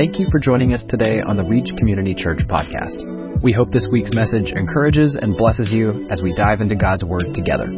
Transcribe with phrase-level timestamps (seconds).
[0.00, 3.42] Thank you for joining us today on the Reach Community Church podcast.
[3.42, 7.34] We hope this week's message encourages and blesses you as we dive into God's Word
[7.34, 7.70] together.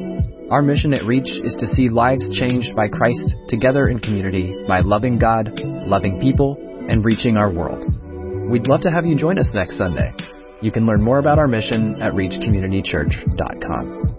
[0.49, 4.83] Our mission at Reach is to see lives changed by Christ together in community by
[4.83, 5.51] loving God,
[5.85, 6.57] loving people,
[6.89, 7.93] and reaching our world.
[8.49, 10.15] We'd love to have you join us next Sunday.
[10.61, 14.19] You can learn more about our mission at reachcommunitychurch.com.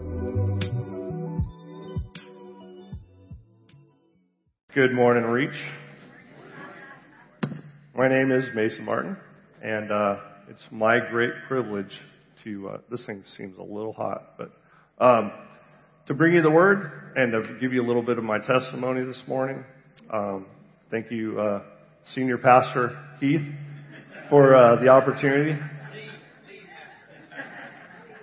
[4.75, 5.55] Good morning, Reach.
[7.95, 9.15] My name is Mason Martin,
[9.61, 10.15] and uh,
[10.49, 11.91] it's my great privilege
[12.43, 12.69] to.
[12.69, 14.51] Uh, this thing seems a little hot, but
[14.97, 15.31] um,
[16.07, 19.05] to bring you the word and to give you a little bit of my testimony
[19.05, 19.63] this morning.
[20.11, 20.47] Um,
[20.89, 21.61] thank you, uh,
[22.15, 23.47] Senior Pastor Heath,
[24.27, 25.59] for uh, the opportunity.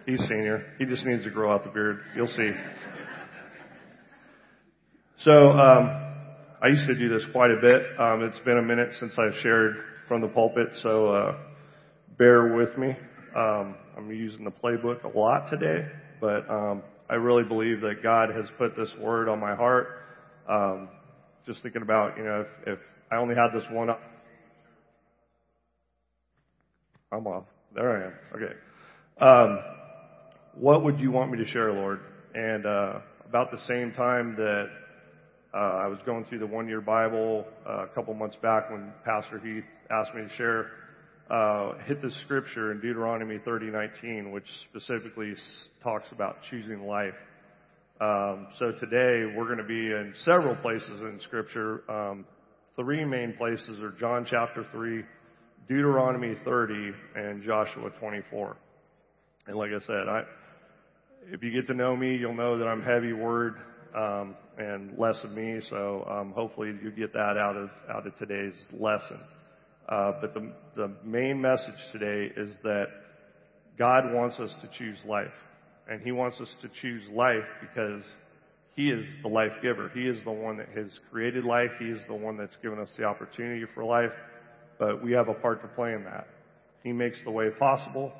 [0.04, 0.64] He's senior.
[0.80, 2.00] He just needs to grow out the beard.
[2.16, 2.50] You'll see.
[5.20, 5.30] So.
[5.30, 6.09] Um,
[6.62, 7.98] I used to do this quite a bit.
[7.98, 11.38] Um, it's been a minute since I've shared from the pulpit, so uh,
[12.18, 12.94] bear with me.
[13.34, 15.88] Um, I'm using the playbook a lot today,
[16.20, 19.86] but um, I really believe that God has put this word on my heart.
[20.46, 20.90] Um,
[21.46, 22.78] just thinking about, you know, if, if
[23.10, 23.88] I only had this one.
[27.10, 27.44] I'm off.
[27.74, 28.12] There I am.
[28.36, 28.54] Okay.
[29.18, 29.64] Um,
[30.56, 32.00] what would you want me to share, Lord?
[32.34, 34.66] And uh, about the same time that
[35.52, 38.92] uh, I was going through the one year Bible uh, a couple months back when
[39.04, 40.70] Pastor Heath asked me to share,
[41.28, 45.34] uh, hit the scripture in Deuteronomy 30:19, which specifically
[45.82, 47.14] talks about choosing life.
[48.00, 51.82] Um, so today we're going to be in several places in scripture.
[51.90, 52.24] Um,
[52.76, 55.04] three main places are John chapter 3,
[55.68, 58.56] Deuteronomy 30, and Joshua 24.
[59.48, 60.22] And like I said, I,
[61.26, 63.56] if you get to know me, you'll know that I'm heavy word
[63.94, 65.60] um, and less of me.
[65.70, 69.20] So um, hopefully you get that out of out of today's lesson.
[69.88, 72.86] Uh, but the the main message today is that
[73.78, 75.28] God wants us to choose life,
[75.88, 78.02] and He wants us to choose life because
[78.76, 79.90] He is the life giver.
[79.94, 81.70] He is the one that has created life.
[81.78, 84.12] He is the one that's given us the opportunity for life.
[84.78, 86.26] But we have a part to play in that.
[86.82, 88.12] He makes the way possible,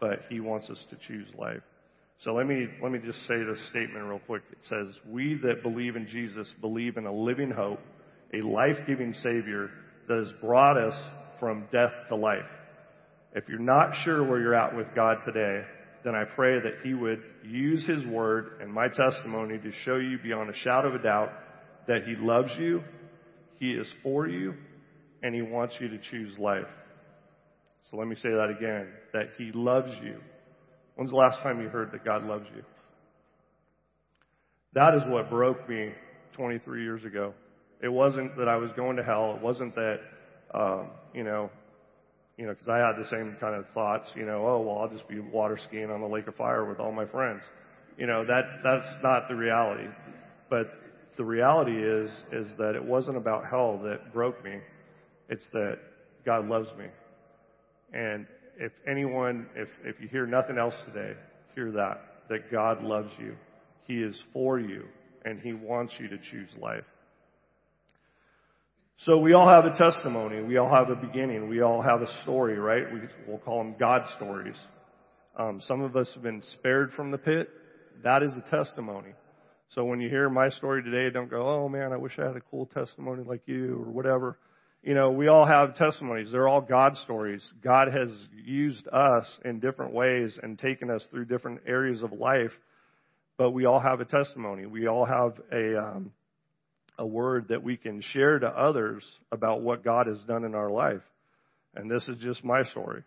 [0.00, 1.62] but He wants us to choose life.
[2.22, 4.42] So let me, let me just say this statement real quick.
[4.50, 7.80] It says, We that believe in Jesus believe in a living hope,
[8.32, 9.70] a life giving Savior
[10.08, 10.94] that has brought us
[11.40, 12.46] from death to life.
[13.34, 15.64] If you're not sure where you're at with God today,
[16.04, 20.18] then I pray that He would use His Word and my testimony to show you
[20.22, 21.30] beyond a shadow of a doubt
[21.88, 22.82] that He loves you,
[23.58, 24.54] He is for you,
[25.22, 26.66] and He wants you to choose life.
[27.90, 30.20] So let me say that again, that He loves you
[30.96, 32.62] When's the last time you heard that God loves you?
[34.74, 35.92] That is what broke me
[36.34, 37.32] 23 years ago.
[37.80, 39.34] It wasn't that I was going to hell.
[39.36, 40.00] It wasn't that,
[40.54, 41.50] um, you know,
[42.36, 44.08] you know, because I had the same kind of thoughts.
[44.16, 46.80] You know, oh well, I'll just be water skiing on the lake of fire with
[46.80, 47.42] all my friends.
[47.96, 49.88] You know, that that's not the reality.
[50.50, 50.66] But
[51.16, 54.58] the reality is is that it wasn't about hell that broke me.
[55.28, 55.78] It's that
[56.24, 56.86] God loves me,
[57.92, 58.26] and
[58.58, 61.14] if anyone, if, if you hear nothing else today,
[61.54, 63.36] hear that, that God loves you.
[63.86, 64.84] He is for you
[65.24, 66.84] and He wants you to choose life.
[68.98, 70.42] So we all have a testimony.
[70.42, 71.48] We all have a beginning.
[71.48, 72.84] We all have a story, right?
[72.92, 74.56] We, we'll call them God stories.
[75.36, 77.48] Um, some of us have been spared from the pit.
[78.04, 79.10] That is a testimony.
[79.74, 82.36] So when you hear my story today, don't go, oh man, I wish I had
[82.36, 84.38] a cool testimony like you or whatever
[84.84, 86.30] you know, we all have testimonies.
[86.30, 87.44] They're all God stories.
[87.62, 88.10] God has
[88.44, 92.52] used us in different ways and taken us through different areas of life,
[93.38, 94.66] but we all have a testimony.
[94.66, 96.12] We all have a um,
[96.98, 100.70] a word that we can share to others about what God has done in our
[100.70, 101.02] life.
[101.74, 103.02] And this is just my story.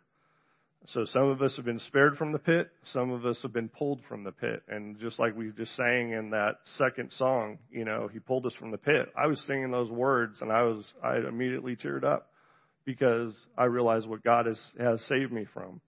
[0.86, 3.68] So some of us have been spared from the pit, some of us have been
[3.68, 4.64] pulled from the pit.
[4.70, 8.54] And just like we just sang in that second song, you know, he pulled us
[8.58, 9.12] from the pit.
[9.22, 12.32] I was singing those words and I was I immediately teared up
[12.86, 15.82] because I realized what God has has saved me from.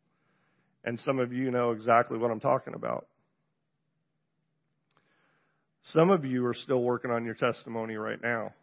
[0.83, 3.07] And some of you know exactly what I'm talking about.
[5.93, 8.53] Some of you are still working on your testimony right now.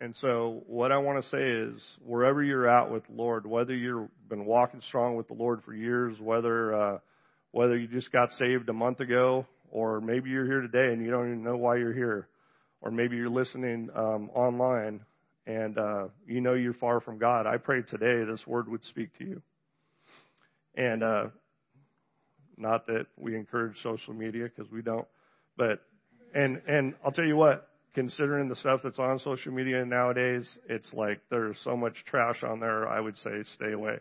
[0.00, 3.74] And so, what I want to say is, wherever you're at with the Lord, whether
[3.74, 6.98] you've been walking strong with the Lord for years, whether uh,
[7.52, 11.10] whether you just got saved a month ago, or maybe you're here today and you
[11.10, 12.28] don't even know why you're here,
[12.82, 15.00] or maybe you're listening um, online
[15.46, 19.16] and uh, you know you're far from God, I pray today this word would speak
[19.18, 19.42] to you.
[20.76, 21.24] And uh,
[22.56, 25.06] not that we encourage social media because we don't,
[25.56, 25.82] but
[26.34, 30.92] and and I'll tell you what, considering the stuff that's on social media nowadays, it's
[30.92, 33.98] like there's so much trash on there, I would say stay away.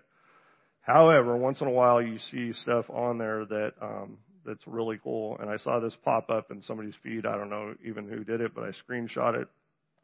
[0.81, 5.37] However, once in a while you see stuff on there that um, that's really cool.
[5.39, 7.25] And I saw this pop up in somebody's feed.
[7.25, 9.47] I don't know even who did it, but I screenshot it,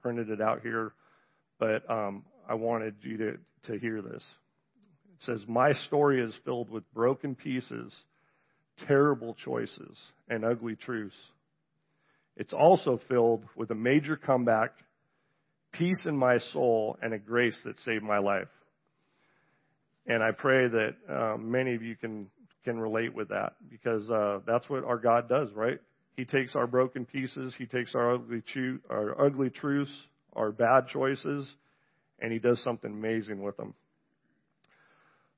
[0.01, 0.93] printed it out here.
[1.59, 3.37] But um, I wanted you to,
[3.67, 4.23] to hear this.
[4.23, 7.93] It says, My story is filled with broken pieces,
[8.87, 9.97] terrible choices,
[10.29, 11.15] and ugly truths.
[12.39, 14.71] It's also filled with a major comeback,
[15.73, 18.47] peace in my soul, and a grace that saved my life.
[20.07, 22.27] And I pray that um, many of you can
[22.65, 25.79] can relate with that because uh, that's what our God does, right?
[26.15, 28.41] He takes our broken pieces, He takes our ugly,
[28.89, 29.91] our ugly truths,
[30.33, 31.49] our bad choices,
[32.19, 33.73] and He does something amazing with them.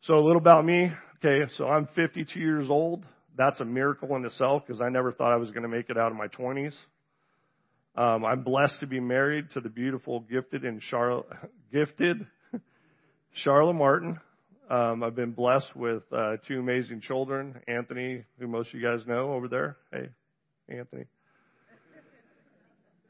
[0.01, 0.91] So a little about me.
[1.23, 3.05] Okay, so I'm 52 years old.
[3.37, 5.97] That's a miracle in itself because I never thought I was going to make it
[5.97, 6.75] out of my 20s.
[7.95, 11.25] Um, I'm blessed to be married to the beautiful, gifted, and Charlotte,
[11.73, 12.25] gifted
[13.33, 14.17] Charlotte Martin.
[14.69, 19.05] Um, I've been blessed with uh, two amazing children, Anthony, who most of you guys
[19.05, 19.75] know over there.
[19.91, 20.07] Hey,
[20.69, 21.03] Anthony.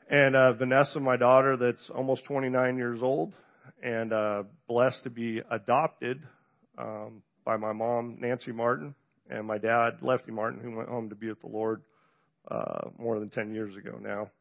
[0.09, 3.33] And uh, Vanessa, my daughter, that's almost 29 years old,
[3.83, 6.23] and uh, blessed to be adopted
[6.79, 8.95] um, by my mom, Nancy Martin,
[9.29, 11.83] and my dad, Lefty Martin, who went home to be with the Lord
[12.49, 14.31] uh, more than 10 years ago now.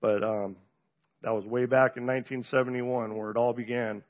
[0.00, 0.56] But um,
[1.22, 4.02] that was way back in 1971 where it all began.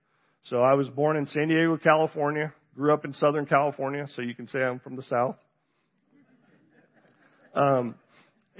[0.44, 4.34] So I was born in San Diego, California, grew up in Southern California, so you
[4.34, 5.36] can say I'm from the South.
[7.54, 7.94] Um,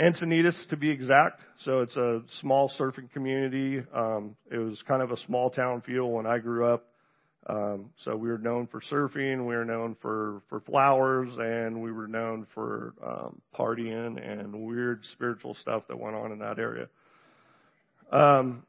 [0.01, 1.41] Encinitas, to be exact.
[1.65, 3.83] So it's a small surfing community.
[3.95, 6.87] Um, it was kind of a small town feel when I grew up.
[7.49, 11.93] Um, so we were known for surfing, we were known for for flowers, and we
[11.93, 16.89] were known for um, partying and weird spiritual stuff that went on in that area.
[18.13, 18.65] Um,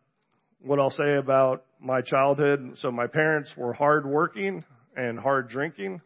[0.62, 2.78] what I'll say about my childhood.
[2.82, 4.64] So my parents were hard working
[4.96, 6.02] and hard drinking,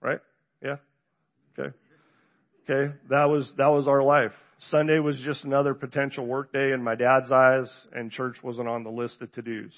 [0.00, 0.20] right?
[0.62, 0.76] Yeah.
[1.58, 1.74] Okay.
[2.68, 2.94] Okay.
[3.08, 4.32] That was, that was our life.
[4.70, 8.84] Sunday was just another potential work day in my dad's eyes and church wasn't on
[8.84, 9.72] the list of to-dos.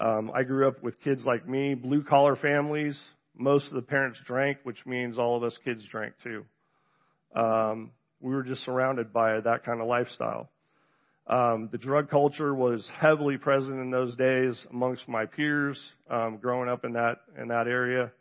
[0.00, 3.00] Um, I grew up with kids like me, blue collar families.
[3.36, 6.44] Most of the parents drank, which means all of us kids drank too.
[7.36, 10.48] Um, we were just surrounded by that kind of lifestyle.
[11.26, 15.80] Um, the drug culture was heavily present in those days amongst my peers
[16.10, 18.12] um, growing up in that in that area.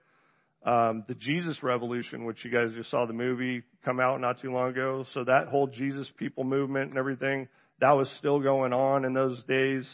[0.65, 4.53] Um, the Jesus Revolution, which you guys just saw the movie come out not too
[4.53, 7.49] long ago, so that whole Jesus people movement and everything
[7.81, 9.85] that was still going on in those days,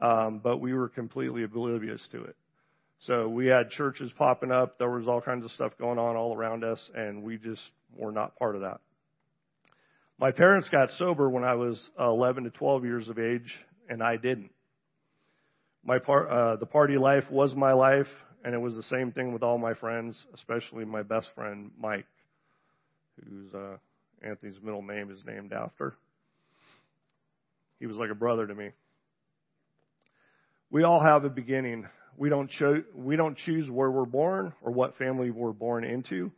[0.00, 2.36] um, but we were completely oblivious to it.
[3.00, 4.78] So we had churches popping up.
[4.78, 7.60] There was all kinds of stuff going on all around us, and we just
[7.94, 8.80] were not part of that.
[10.18, 13.52] My parents got sober when I was 11 to 12 years of age,
[13.88, 14.50] and I didn't.
[15.84, 18.08] My par- uh, the party life was my life,
[18.42, 22.06] and it was the same thing with all my friends, especially my best friend Mike,
[23.28, 23.76] who's uh,
[24.22, 25.94] Anthony's middle name is named after.
[27.78, 28.70] He was like a brother to me.
[30.70, 31.86] We all have a beginning.
[32.16, 36.32] We don't cho- we don't choose where we're born or what family we're born into.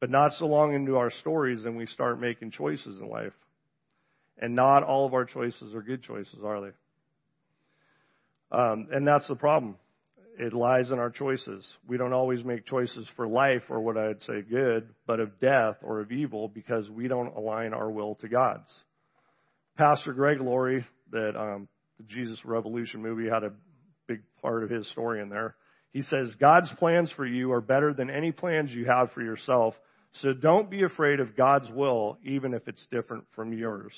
[0.00, 3.32] But not so long into our stories and we start making choices in life.
[4.38, 6.72] And not all of our choices are good choices, are they?
[8.52, 9.76] Um, and that's the problem.
[10.38, 11.66] It lies in our choices.
[11.88, 15.76] We don't always make choices for life or what I'd say good, but of death
[15.82, 18.70] or of evil because we don't align our will to God's.
[19.78, 21.68] Pastor Greg Laurie, that um,
[21.98, 23.52] the Jesus Revolution movie had a
[24.06, 25.54] big part of his story in there.
[25.92, 29.74] He says, God's plans for you are better than any plans you have for yourself
[30.22, 33.92] so don't be afraid of God's will, even if it's different from yours.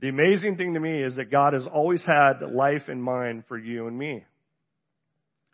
[0.00, 3.58] The amazing thing to me is that God has always had life in mind for
[3.58, 4.24] you and me.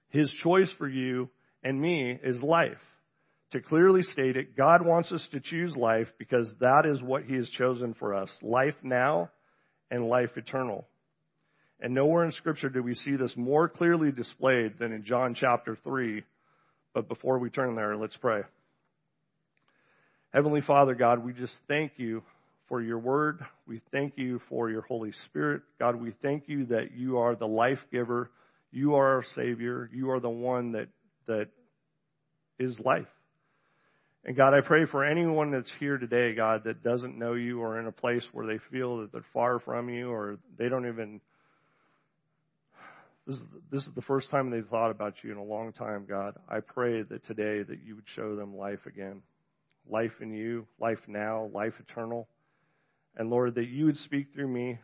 [0.09, 1.31] His choice for you
[1.63, 2.81] and me is life.
[3.53, 7.35] To clearly state it, God wants us to choose life because that is what He
[7.35, 9.31] has chosen for us life now
[9.91, 10.87] and life eternal.
[11.81, 15.77] And nowhere in Scripture do we see this more clearly displayed than in John chapter
[15.83, 16.23] 3.
[16.95, 18.43] But before we turn there, let's pray.
[20.33, 22.23] Heavenly Father, God, we just thank you
[22.69, 23.41] for your word.
[23.67, 25.63] We thank you for your Holy Spirit.
[25.81, 28.31] God, we thank you that you are the life giver.
[28.71, 29.91] You are our Savior.
[29.93, 30.87] You are the one that,
[31.27, 31.49] that
[32.61, 33.09] is life.
[34.25, 37.81] And God, I pray for anyone that's here today, God, that doesn't know you or
[37.81, 41.21] in a place where they feel that they're far from you or they don't even.
[43.27, 46.07] This is, this is the first time they've thought about you in a long time,
[46.09, 46.37] God.
[46.49, 49.23] I pray that today that you would show them life again
[49.89, 52.29] life in you, life now, life eternal.
[53.17, 54.79] And Lord, that you would speak through me.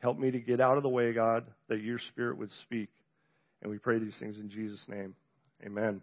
[0.00, 2.88] Help me to get out of the way, God, that your spirit would speak.
[3.62, 5.14] And we pray these things in Jesus' name.
[5.64, 6.00] Amen.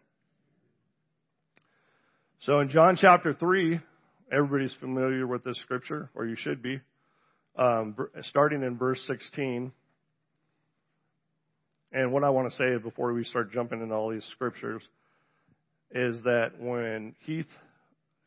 [2.41, 3.79] So in John chapter 3,
[4.31, 6.81] everybody's familiar with this scripture, or you should be,
[7.57, 9.71] um, starting in verse 16.
[11.93, 14.81] And what I want to say before we start jumping into all these scriptures
[15.91, 17.45] is that when Heath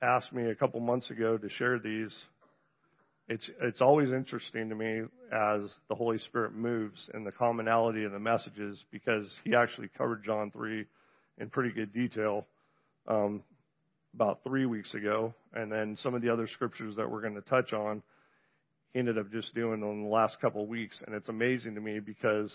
[0.03, 2.15] asked me a couple months ago to share these,
[3.29, 5.03] it's it's always interesting to me
[5.33, 10.25] as the Holy Spirit moves and the commonality of the messages because he actually covered
[10.25, 10.87] John three
[11.39, 12.47] in pretty good detail
[13.07, 13.43] um,
[14.15, 17.43] about three weeks ago, and then some of the other scriptures that we're going to
[17.43, 18.03] touch on,
[18.93, 21.81] he ended up just doing in the last couple of weeks, and it's amazing to
[21.81, 22.53] me because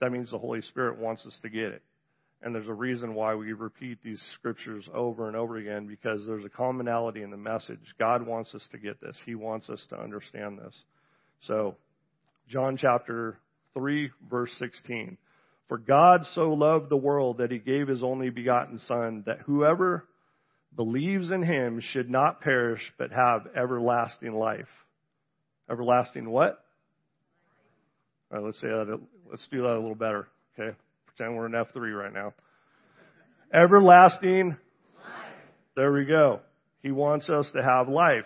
[0.00, 1.82] that means the Holy Spirit wants us to get it.
[2.42, 6.44] And there's a reason why we repeat these scriptures over and over again because there's
[6.44, 7.80] a commonality in the message.
[7.98, 9.16] God wants us to get this.
[9.26, 10.74] He wants us to understand this.
[11.42, 11.76] So,
[12.48, 13.38] John chapter
[13.74, 15.18] 3 verse 16.
[15.68, 20.06] For God so loved the world that he gave his only begotten son that whoever
[20.74, 24.68] believes in him should not perish but have everlasting life.
[25.70, 26.64] Everlasting what?
[28.32, 29.00] All right, let's say that.
[29.30, 30.26] Let's do that a little better.
[30.58, 30.76] Okay.
[31.20, 32.32] Pretend we're in F3 right now.
[33.52, 34.48] Everlasting.
[34.48, 34.56] Life.
[35.76, 36.40] There we go.
[36.82, 38.24] He wants us to have life.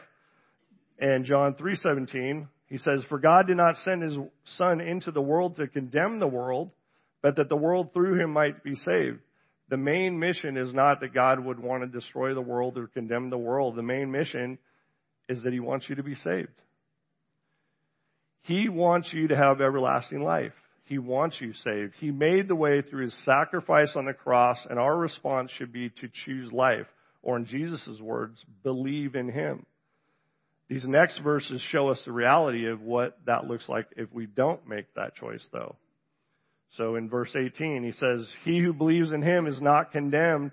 [1.00, 5.56] And John 3:17, he says, "For God did not send his son into the world
[5.56, 6.70] to condemn the world,
[7.20, 9.18] but that the world through him might be saved."
[9.70, 13.28] The main mission is not that God would want to destroy the world or condemn
[13.28, 13.74] the world.
[13.74, 14.56] The main mission
[15.28, 16.62] is that he wants you to be saved.
[18.42, 20.54] He wants you to have everlasting life.
[20.84, 21.94] He wants you saved.
[21.98, 25.88] He made the way through his sacrifice on the cross, and our response should be
[25.88, 26.86] to choose life,
[27.22, 29.64] or in Jesus' words, believe in him.
[30.68, 34.66] These next verses show us the reality of what that looks like if we don't
[34.68, 35.76] make that choice, though.
[36.76, 40.52] So in verse 18, he says, He who believes in him is not condemned,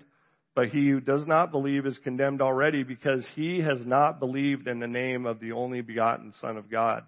[0.54, 4.80] but he who does not believe is condemned already because he has not believed in
[4.80, 7.04] the name of the only begotten Son of God.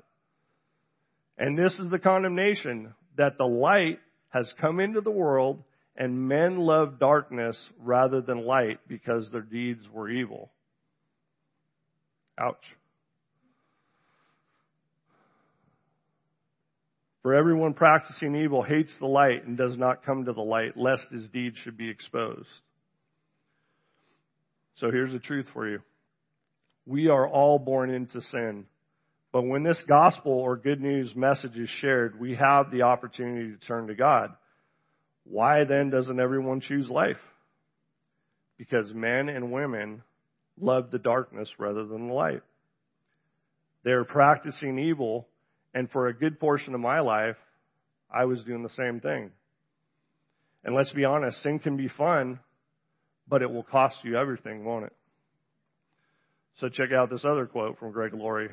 [1.39, 5.63] And this is the condemnation that the light has come into the world
[5.97, 10.51] and men love darkness rather than light because their deeds were evil.
[12.39, 12.57] Ouch.
[17.23, 21.05] For everyone practicing evil hates the light and does not come to the light, lest
[21.11, 22.49] his deeds should be exposed.
[24.77, 25.79] So here's the truth for you.
[26.85, 28.67] We are all born into sin.
[29.35, 33.67] But when this gospel or good news message is shared, we have the opportunity to
[33.67, 34.33] turn to God.
[35.25, 37.19] Why then doesn't everyone choose life?
[38.59, 40.05] Because men and women
[40.57, 42.43] love the darkness rather than the light.
[43.83, 45.27] They're practicing evil,
[45.75, 47.37] and for a good portion of my life,
[48.09, 49.33] I was doing the same thing.
[50.63, 52.39] And let's be honest, sin can be fun,
[53.27, 54.93] but it will cost you everything, won't it?
[56.61, 58.51] So check out this other quote from Greg Laurie.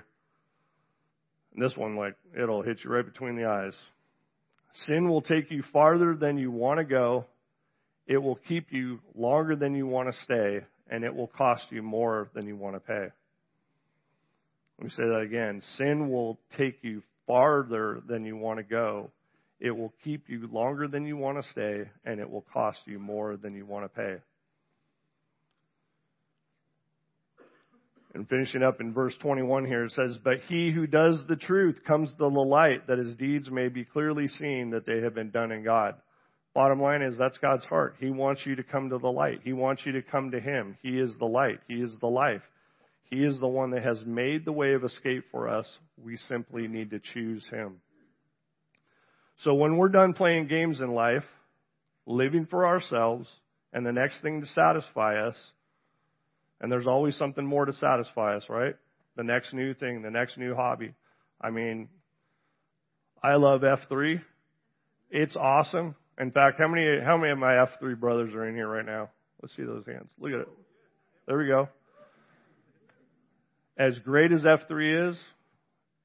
[1.55, 3.73] This one, like, it'll hit you right between the eyes.
[4.85, 7.25] Sin will take you farther than you want to go.
[8.07, 11.81] It will keep you longer than you want to stay, and it will cost you
[11.81, 13.07] more than you want to pay.
[14.77, 15.61] Let me say that again.
[15.77, 19.11] Sin will take you farther than you want to go.
[19.59, 22.97] It will keep you longer than you want to stay, and it will cost you
[22.97, 24.15] more than you want to pay.
[28.13, 31.79] And finishing up in verse 21 here, it says, But he who does the truth
[31.85, 35.31] comes to the light, that his deeds may be clearly seen that they have been
[35.31, 35.95] done in God.
[36.53, 37.95] Bottom line is, that's God's heart.
[37.99, 39.39] He wants you to come to the light.
[39.43, 40.77] He wants you to come to Him.
[40.81, 41.59] He is the light.
[41.69, 42.41] He is the life.
[43.09, 45.67] He is the one that has made the way of escape for us.
[46.03, 47.77] We simply need to choose Him.
[49.43, 51.23] So when we're done playing games in life,
[52.05, 53.29] living for ourselves,
[53.71, 55.37] and the next thing to satisfy us
[56.61, 58.75] and there's always something more to satisfy us, right?
[59.17, 60.93] The next new thing, the next new hobby.
[61.41, 61.89] I mean,
[63.21, 64.21] I love F3.
[65.09, 65.95] It's awesome.
[66.19, 69.09] In fact, how many how many of my F3 brothers are in here right now?
[69.41, 70.07] Let's see those hands.
[70.19, 70.49] Look at it.
[71.27, 71.67] There we go.
[73.77, 75.19] As great as F3 is,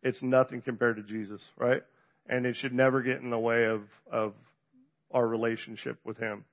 [0.02, 1.82] it's nothing compared to Jesus, right?
[2.28, 4.32] And it should never get in the way of of
[5.12, 6.44] our relationship with him.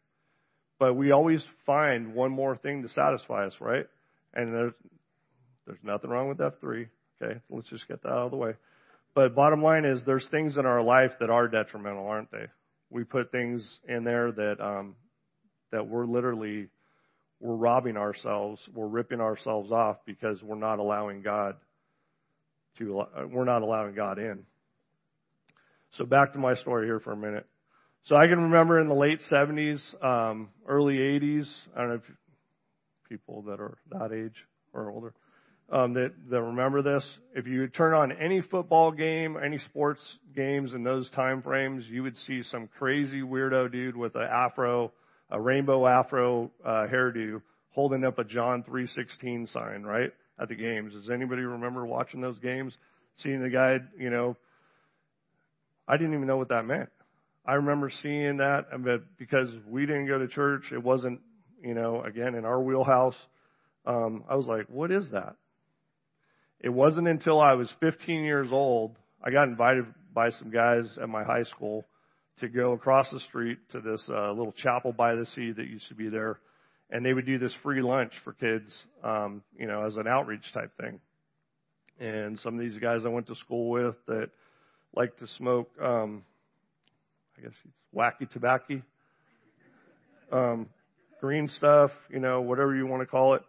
[0.77, 3.85] But we always find one more thing to satisfy us, right?
[4.33, 4.73] And there's,
[5.65, 6.87] there's nothing wrong with F3.
[7.21, 8.53] Okay, let's just get that out of the way.
[9.15, 12.45] But bottom line is, there's things in our life that are detrimental, aren't they?
[12.89, 14.95] We put things in there that um,
[15.71, 16.69] that we're literally
[17.39, 21.55] we're robbing ourselves, we're ripping ourselves off because we're not allowing God
[22.77, 24.45] to uh, we're not allowing God in.
[25.97, 27.45] So back to my story here for a minute.
[28.05, 31.49] So I can remember in the late 70s, um, early 80s.
[31.75, 32.01] I don't know if
[33.13, 35.13] people that are that age or older
[35.71, 37.07] um, that that remember this.
[37.35, 40.01] If you turn on any football game, any sports
[40.35, 44.91] games in those time frames, you would see some crazy weirdo dude with an afro,
[45.29, 47.41] a rainbow afro uh, hairdo,
[47.71, 50.93] holding up a John 3:16 sign right at the games.
[50.93, 52.75] Does anybody remember watching those games?
[53.17, 54.35] Seeing the guy, you know,
[55.87, 56.89] I didn't even know what that meant.
[57.45, 61.19] I remember seeing that, but because we didn't go to church, it wasn't,
[61.63, 63.15] you know, again in our wheelhouse.
[63.85, 65.35] Um, I was like, what is that?
[66.59, 71.09] It wasn't until I was 15 years old, I got invited by some guys at
[71.09, 71.85] my high school
[72.39, 75.87] to go across the street to this uh, little chapel by the sea that used
[75.89, 76.39] to be there,
[76.89, 78.65] and they would do this free lunch for kids,
[79.03, 80.99] um, you know, as an outreach type thing.
[81.99, 84.29] And some of these guys I went to school with that
[84.95, 86.23] like to smoke, um,
[87.37, 88.81] I guess it's wacky tobacco,
[90.31, 90.67] um,
[91.23, 93.41] green stuff, you know, whatever you want to call it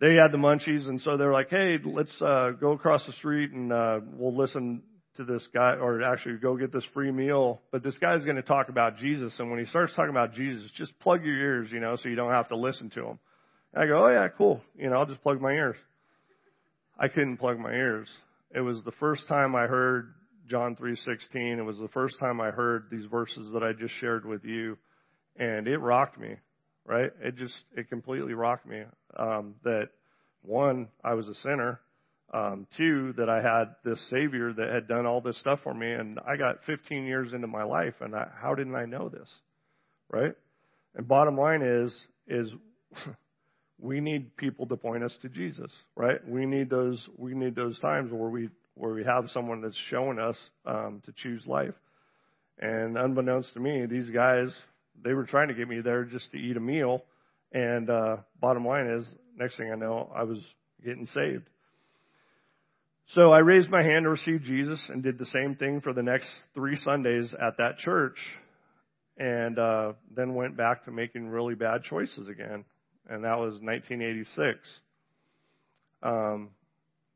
[0.00, 3.52] they had the munchies, and so they're like, "Hey, let's uh, go across the street
[3.52, 4.82] and uh, we'll listen
[5.16, 8.42] to this guy, or actually go get this free meal." But this guy's going to
[8.42, 11.80] talk about Jesus, and when he starts talking about Jesus, just plug your ears, you
[11.80, 13.18] know, so you don't have to listen to him.
[13.72, 14.60] And I go, "Oh yeah, cool.
[14.76, 15.76] You know, I'll just plug my ears."
[16.98, 18.08] I couldn't plug my ears.
[18.54, 20.12] It was the first time I heard
[20.48, 21.58] John 3:16.
[21.58, 24.76] It was the first time I heard these verses that I just shared with you,
[25.36, 26.36] and it rocked me
[26.86, 27.10] right?
[27.20, 28.82] It just it completely rocked me
[29.18, 29.88] um, that
[30.42, 31.80] one I was a sinner,
[32.32, 35.92] um, two that I had this Savior that had done all this stuff for me,
[35.92, 39.30] and I got 15 years into my life, and I, how didn't I know this,
[40.10, 40.34] right?
[40.94, 42.50] And bottom line is is
[43.78, 46.26] we need people to point us to Jesus, right?
[46.26, 50.18] We need those we need those times where we where we have someone that's showing
[50.18, 50.36] us
[50.66, 51.74] um, to choose life.
[52.58, 54.48] And unbeknownst to me, these guys
[55.02, 57.02] they were trying to get me there just to eat a meal.
[57.52, 60.38] And uh, bottom line is, next thing I know, I was
[60.84, 61.48] getting saved.
[63.08, 66.02] So I raised my hand to receive Jesus and did the same thing for the
[66.02, 68.16] next three Sundays at that church.
[69.16, 72.64] And uh, then went back to making really bad choices again.
[73.08, 74.58] And that was 1986.
[76.02, 76.50] Um,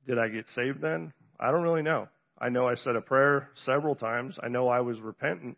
[0.06, 1.12] did I get saved then?
[1.40, 2.08] I don't really know.
[2.38, 4.38] I know I said a prayer several times.
[4.40, 5.56] I know I was repentant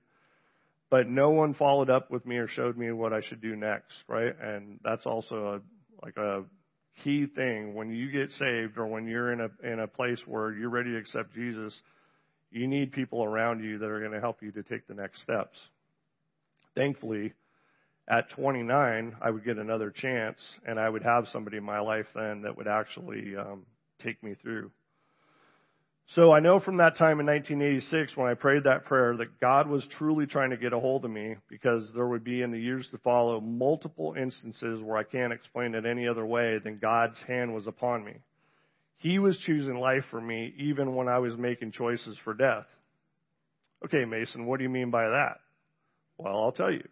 [0.90, 3.94] but no one followed up with me or showed me what I should do next,
[4.08, 4.34] right?
[4.40, 6.44] And that's also a, like a
[7.04, 10.52] key thing when you get saved or when you're in a in a place where
[10.52, 11.80] you're ready to accept Jesus,
[12.50, 15.22] you need people around you that are going to help you to take the next
[15.22, 15.58] steps.
[16.74, 17.32] Thankfully,
[18.08, 22.06] at 29, I would get another chance, and I would have somebody in my life
[22.14, 23.66] then that would actually um,
[24.02, 24.70] take me through.
[26.16, 29.68] So I know from that time in 1986 when I prayed that prayer that God
[29.68, 32.58] was truly trying to get a hold of me because there would be in the
[32.58, 37.16] years to follow multiple instances where I can't explain it any other way than God's
[37.28, 38.14] hand was upon me.
[38.96, 42.66] He was choosing life for me even when I was making choices for death.
[43.84, 45.36] Okay, Mason, what do you mean by that?
[46.18, 46.86] Well, I'll tell you.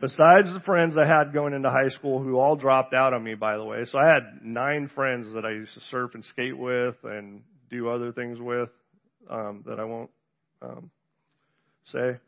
[0.00, 3.36] Besides the friends I had going into high school who all dropped out on me,
[3.36, 3.84] by the way.
[3.84, 7.88] So I had nine friends that I used to surf and skate with and do
[7.88, 8.68] other things with
[9.30, 10.10] um, that I won't
[10.62, 10.90] um,
[11.86, 12.18] say.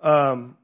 [0.00, 0.56] Um,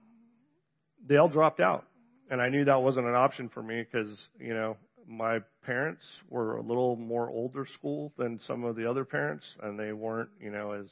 [1.07, 1.85] they all dropped out,
[2.31, 6.57] and I knew that wasn't an option for me because you know my parents were
[6.57, 10.51] a little more older school than some of the other parents, and they weren't you
[10.51, 10.87] know as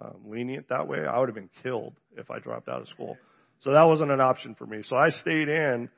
[0.00, 0.98] um, lenient that way.
[1.06, 3.16] I would have been killed if I dropped out of school.
[3.62, 4.82] So that wasn't an option for me.
[4.88, 5.88] So I stayed in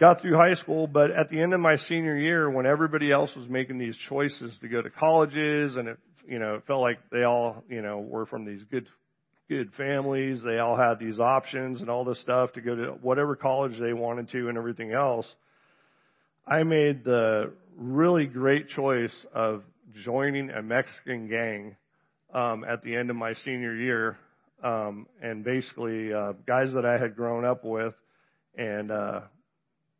[0.00, 3.30] got through high school, but at the end of my senior year, when everybody else
[3.36, 6.98] was making these choices to go to colleges, and it, you know, it felt like
[7.12, 8.86] they all, you know, were from these good,
[9.48, 10.42] good families.
[10.42, 13.92] They all had these options and all this stuff to go to whatever college they
[13.92, 15.26] wanted to and everything else.
[16.46, 19.62] I made the really great choice of
[20.02, 21.76] joining a Mexican gang
[22.32, 24.16] um, at the end of my senior year,
[24.64, 27.92] um, and basically uh, guys that I had grown up with,
[28.56, 29.20] and uh,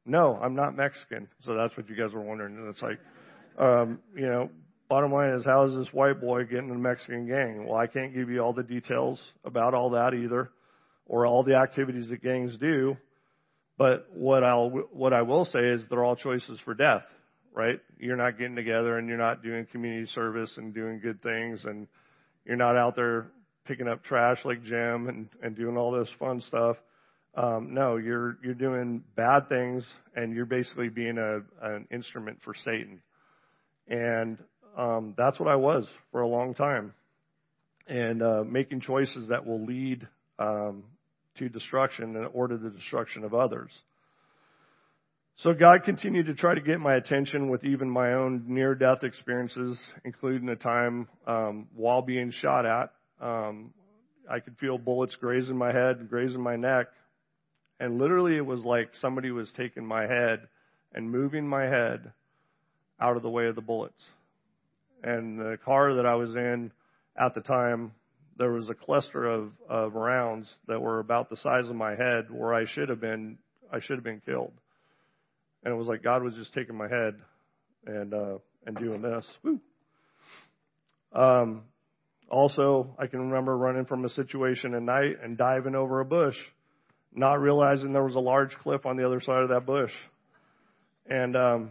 [0.06, 1.28] no, I'm not Mexican.
[1.44, 2.56] So that's what you guys were wondering.
[2.56, 2.98] And it's like,
[3.58, 4.50] um, you know,
[4.88, 7.66] bottom line is, how is this white boy getting in a Mexican gang?
[7.66, 10.50] Well, I can't give you all the details about all that either,
[11.06, 12.96] or all the activities that gangs do.
[13.78, 17.04] But what I'll what I will say is they're all choices for death,
[17.54, 17.80] right?
[17.98, 21.86] You're not getting together and you're not doing community service and doing good things, and
[22.44, 23.28] you're not out there
[23.64, 26.76] picking up trash like Jim and and doing all this fun stuff.
[27.34, 32.54] Um, no, you're you're doing bad things, and you're basically being a an instrument for
[32.54, 33.00] Satan.
[33.88, 34.38] And
[34.76, 36.92] um, that's what I was for a long time,
[37.86, 40.06] and uh, making choices that will lead
[40.38, 40.84] um,
[41.38, 43.70] to destruction or to the destruction of others.
[45.36, 49.80] So God continued to try to get my attention with even my own near-death experiences,
[50.04, 52.92] including a time um, while being shot at.
[53.24, 53.72] Um,
[54.30, 56.88] I could feel bullets grazing my head and grazing my neck,
[57.80, 60.46] and literally it was like somebody was taking my head
[60.94, 62.12] and moving my head
[63.00, 64.04] out of the way of the bullets.
[65.02, 66.72] And the car that I was in
[67.18, 67.92] at the time,
[68.36, 72.26] there was a cluster of, of rounds that were about the size of my head
[72.30, 73.38] where I should have been
[73.72, 74.52] I should have been killed.
[75.64, 77.14] And it was like God was just taking my head
[77.86, 79.26] and uh and doing this.
[79.42, 79.60] Woo.
[81.12, 81.62] Um
[82.28, 86.36] also I can remember running from a situation at night and diving over a bush,
[87.12, 89.92] not realizing there was a large cliff on the other side of that bush.
[91.07, 91.70] And um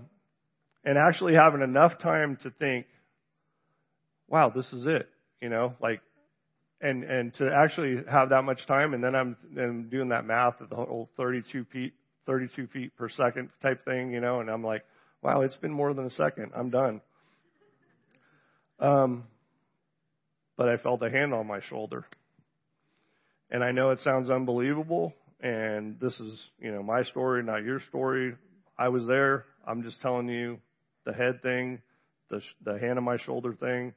[0.83, 2.85] and actually having enough time to think,
[4.27, 5.09] wow, this is it,
[5.41, 6.01] you know, like,
[6.81, 10.61] and and to actually have that much time, and then I'm and doing that math
[10.61, 11.93] at the whole 32 feet,
[12.25, 14.83] 32 feet per second type thing, you know, and I'm like,
[15.21, 17.01] wow, it's been more than a second, I'm done.
[18.79, 19.25] Um,
[20.55, 22.05] but I felt a hand on my shoulder,
[23.51, 27.81] and I know it sounds unbelievable, and this is, you know, my story, not your
[27.89, 28.35] story.
[28.77, 29.45] I was there.
[29.65, 30.59] I'm just telling you
[31.05, 31.81] the head thing,
[32.29, 33.93] the, the hand on my shoulder thing.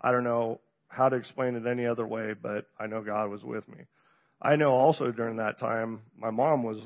[0.00, 3.42] I don't know how to explain it any other way, but I know God was
[3.42, 3.84] with me.
[4.40, 6.78] I know also during that time, my mom was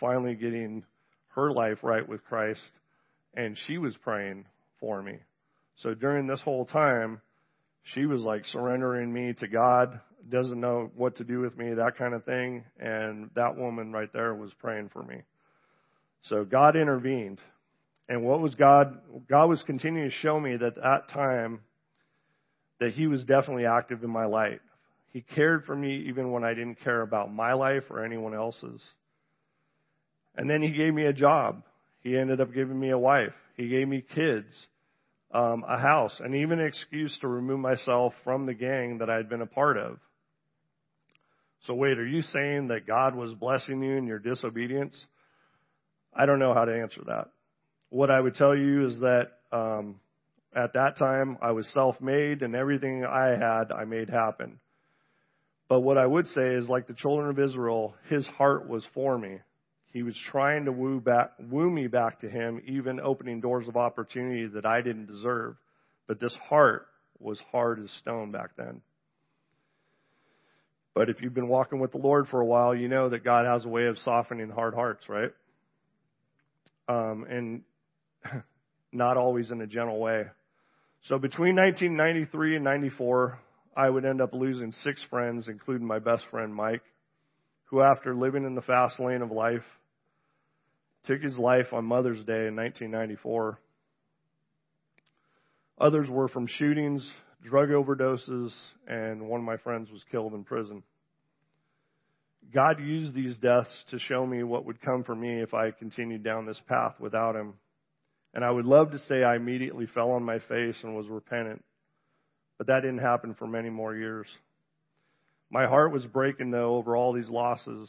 [0.00, 0.84] finally getting
[1.34, 2.70] her life right with Christ,
[3.34, 4.46] and she was praying
[4.80, 5.18] for me.
[5.82, 7.20] So during this whole time,
[7.94, 11.96] she was like surrendering me to God, doesn't know what to do with me, that
[11.96, 12.64] kind of thing.
[12.78, 15.22] And that woman right there was praying for me.
[16.22, 17.38] So God intervened.
[18.08, 18.98] And what was God?
[19.28, 21.60] God was continuing to show me that at that time
[22.80, 24.60] that He was definitely active in my life.
[25.12, 28.82] He cared for me even when I didn't care about my life or anyone else's.
[30.36, 31.62] And then He gave me a job.
[32.00, 33.32] He ended up giving me a wife.
[33.56, 34.46] He gave me kids,
[35.32, 39.16] um, a house, and even an excuse to remove myself from the gang that I
[39.16, 39.98] had been a part of.
[41.66, 44.96] So wait, are you saying that God was blessing you in your disobedience?
[46.14, 47.28] I don't know how to answer that
[47.90, 50.00] what I would tell you is that um,
[50.54, 54.58] at that time I was self-made, and everything I had I made happen.
[55.68, 59.18] But what I would say is, like the children of Israel, his heart was for
[59.18, 59.38] me.
[59.92, 63.76] He was trying to woo back, woo me back to him, even opening doors of
[63.76, 65.56] opportunity that I didn't deserve.
[66.06, 66.86] But this heart
[67.18, 68.82] was hard as stone back then.
[70.96, 73.44] But if you've been walking with the Lord for a while, you know that God
[73.44, 75.30] has a way of softening hard hearts, right?
[76.88, 77.62] Um, and
[78.92, 80.24] not always in a gentle way.
[81.02, 83.38] So between 1993 and 94,
[83.76, 86.82] I would end up losing six friends, including my best friend Mike,
[87.64, 89.64] who after living in the fast lane of life,
[91.06, 93.60] took his life on Mother's Day in 1994.
[95.78, 97.06] Others were from shootings,
[97.46, 98.52] drug overdoses,
[98.86, 100.82] and one of my friends was killed in prison.
[102.52, 106.22] God used these deaths to show me what would come for me if I continued
[106.22, 107.54] down this path without Him.
[108.34, 111.64] And I would love to say I immediately fell on my face and was repentant,
[112.58, 114.26] but that didn't happen for many more years.
[115.50, 117.88] My heart was breaking though over all these losses,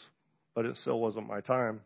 [0.55, 1.81] but it still wasn't my time.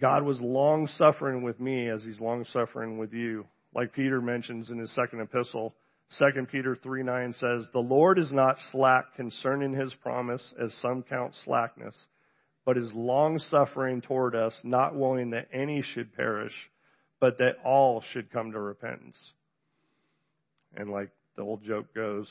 [0.00, 3.46] God was long suffering with me as he's long suffering with you.
[3.74, 5.74] Like Peter mentions in his second epistle,
[6.18, 11.02] 2 Peter 3 9 says, The Lord is not slack concerning his promise, as some
[11.02, 12.06] count slackness
[12.64, 16.52] but is long suffering toward us, not willing that any should perish,
[17.18, 19.18] but that all should come to repentance.
[20.76, 22.28] And like the old joke goes,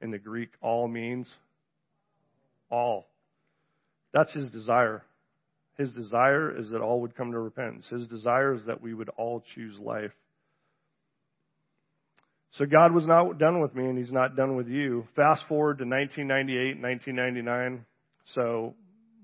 [0.00, 1.28] in the Greek, all means
[2.70, 3.06] all.
[4.12, 5.04] That's his desire.
[5.76, 7.88] His desire is that all would come to repentance.
[7.88, 10.12] His desire is that we would all choose life.
[12.52, 15.06] So God was not done with me, and He's not done with you.
[15.14, 17.84] Fast forward to 1998, 1999.
[18.34, 18.74] So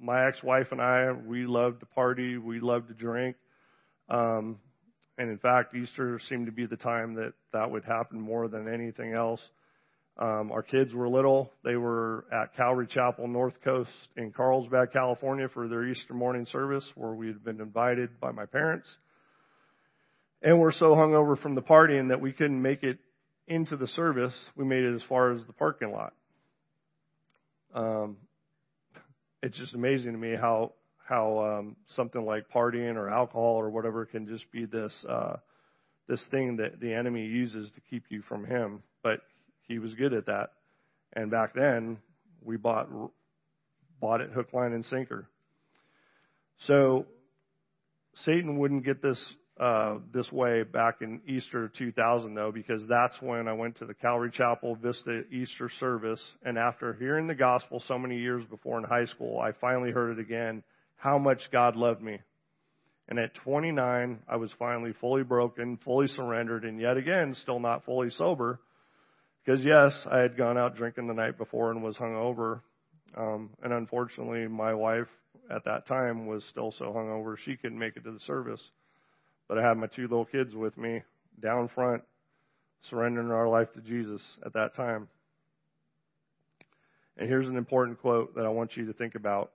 [0.00, 3.36] my ex-wife and I, we loved to party, we loved to drink.
[4.08, 4.58] Um,
[5.16, 8.72] and in fact, Easter seemed to be the time that that would happen more than
[8.72, 9.40] anything else.
[10.16, 11.50] Um, our kids were little.
[11.64, 16.84] They were at Calvary Chapel North Coast in Carlsbad, California for their Easter morning service
[16.94, 18.88] where we had been invited by my parents.
[20.42, 22.98] And we're so hungover from the partying that we couldn't make it
[23.46, 24.34] into the service.
[24.56, 26.14] We made it as far as the parking lot.
[27.74, 28.16] Um,
[29.42, 30.72] it's just amazing to me how
[31.06, 35.36] how um, something like partying or alcohol or whatever can just be this uh,
[36.08, 38.82] this thing that the enemy uses to keep you from him.
[39.02, 39.20] But
[39.68, 40.52] he was good at that.
[41.12, 41.98] And back then,
[42.42, 42.88] we bought
[44.00, 45.28] bought it hook, line, and sinker.
[46.66, 47.06] So
[48.24, 49.20] Satan wouldn't get this
[49.60, 53.94] uh, this way back in Easter 2000 though, because that's when I went to the
[53.94, 58.84] Calvary Chapel Vista Easter service, and after hearing the gospel so many years before in
[58.84, 60.64] high school, I finally heard it again.
[60.96, 62.18] How much God loved me.
[63.08, 67.84] And at 29, I was finally fully broken, fully surrendered, and yet again, still not
[67.84, 68.58] fully sober.
[69.44, 72.62] Because yes, I had gone out drinking the night before and was hungover.
[73.16, 75.06] Um, and unfortunately, my wife
[75.54, 78.70] at that time was still so hungover she couldn't make it to the service.
[79.48, 81.02] But I had my two little kids with me
[81.42, 82.02] down front,
[82.88, 85.08] surrendering our life to Jesus at that time.
[87.16, 89.52] And here's an important quote that I want you to think about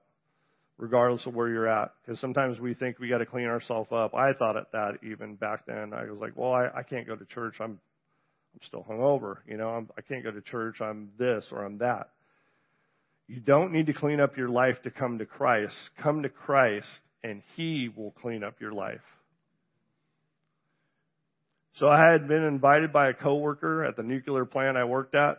[0.77, 1.91] regardless of where you're at.
[2.01, 4.15] Because sometimes we think we got to clean ourselves up.
[4.15, 5.93] I thought at that even back then.
[5.93, 7.55] I was like, well, I, I can't go to church.
[7.59, 7.79] I'm
[8.53, 9.37] I'm still hungover.
[9.47, 10.81] You know, I'm, I can't go to church.
[10.81, 12.09] I'm this or I'm that.
[13.27, 15.75] You don't need to clean up your life to come to Christ.
[16.01, 16.87] Come to Christ,
[17.23, 19.01] and He will clean up your life.
[21.79, 25.37] So I had been invited by a coworker at the nuclear plant I worked at,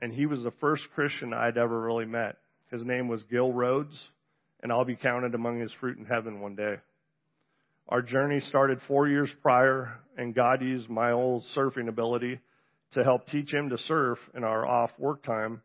[0.00, 2.36] and he was the first Christian I'd ever really met.
[2.70, 3.96] His name was Gil Rhodes
[4.62, 6.76] and I'll be counted among his fruit in heaven one day.
[7.88, 12.38] Our journey started four years prior, and God used my old surfing ability
[12.92, 15.62] to help teach him to surf in our off work time,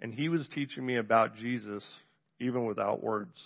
[0.00, 1.84] and he was teaching me about Jesus
[2.40, 3.36] even without words.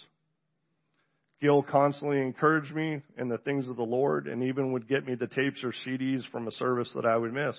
[1.44, 5.14] Gil constantly encouraged me in the things of the Lord and even would get me
[5.14, 7.54] the tapes or CDs from a service that I would miss.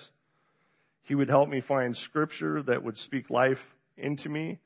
[1.04, 3.60] He would help me find scripture that would speak life
[3.96, 4.58] into me,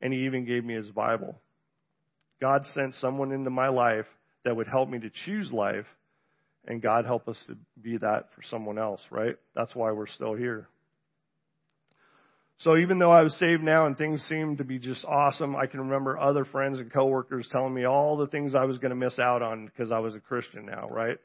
[0.00, 1.38] and he even gave me his Bible.
[2.40, 4.06] God sent someone into my life
[4.46, 5.84] that would help me to choose life,
[6.66, 9.36] and God help us to be that for someone else, right?
[9.54, 10.66] That's why we're still here.
[12.60, 15.66] So even though I was saved now and things seemed to be just awesome, I
[15.66, 18.96] can remember other friends and coworkers telling me all the things I was going to
[18.96, 21.18] miss out on because I was a Christian now, right?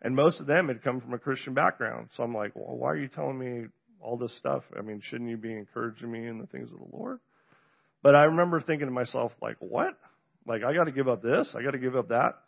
[0.00, 2.08] And most of them had come from a Christian background.
[2.16, 3.68] So I'm like, well, why are you telling me
[4.00, 4.62] all this stuff?
[4.76, 7.20] I mean, shouldn't you be encouraging me in the things of the Lord?
[8.02, 9.96] But I remember thinking to myself, like, what?
[10.46, 12.38] Like, I got to give up this, I got to give up that.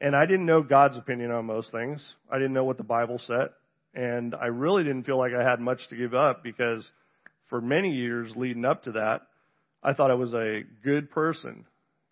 [0.00, 2.02] And I didn't know God's opinion on most things.
[2.30, 3.50] I didn't know what the Bible said.
[3.94, 6.88] And I really didn't feel like I had much to give up because
[7.50, 9.22] for many years leading up to that,
[9.82, 11.66] I thought I was a good person.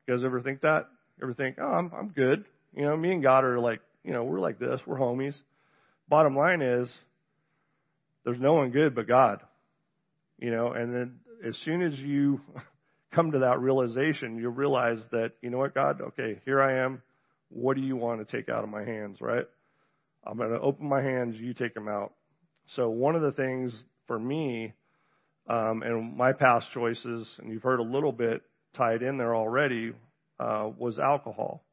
[0.07, 0.89] You guys ever think that?
[1.23, 2.45] Ever think, oh, I'm, I'm good.
[2.75, 4.81] You know, me and God are like, you know, we're like this.
[4.87, 5.37] We're homies.
[6.09, 6.93] Bottom line is,
[8.25, 9.41] there's no one good but God.
[10.39, 11.15] You know, and then
[11.47, 12.41] as soon as you
[13.13, 17.03] come to that realization, you'll realize that, you know what, God, okay, here I am.
[17.51, 19.47] What do you want to take out of my hands, right?
[20.25, 22.13] I'm going to open my hands, you take them out.
[22.77, 23.73] So one of the things
[24.07, 24.75] for me,
[25.49, 28.43] um, and my past choices, and you've heard a little bit
[28.77, 29.93] tied in there already,
[30.39, 31.65] uh, was alcohol.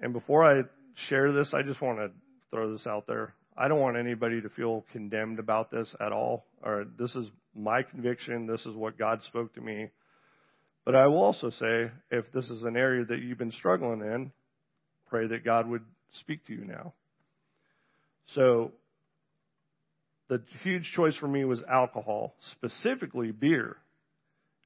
[0.00, 0.62] And before I
[1.08, 2.10] share this, I just want to
[2.50, 3.34] throw this out there.
[3.56, 6.46] I don't want anybody to feel condemned about this at all.
[6.62, 8.46] Or this is my conviction.
[8.46, 9.90] This is what God spoke to me.
[10.84, 14.32] But I will also say, if this is an area that you've been struggling in,
[15.08, 16.92] pray that God would speak to you now.
[18.34, 18.72] So,
[20.28, 23.76] the huge choice for me was alcohol, specifically beer.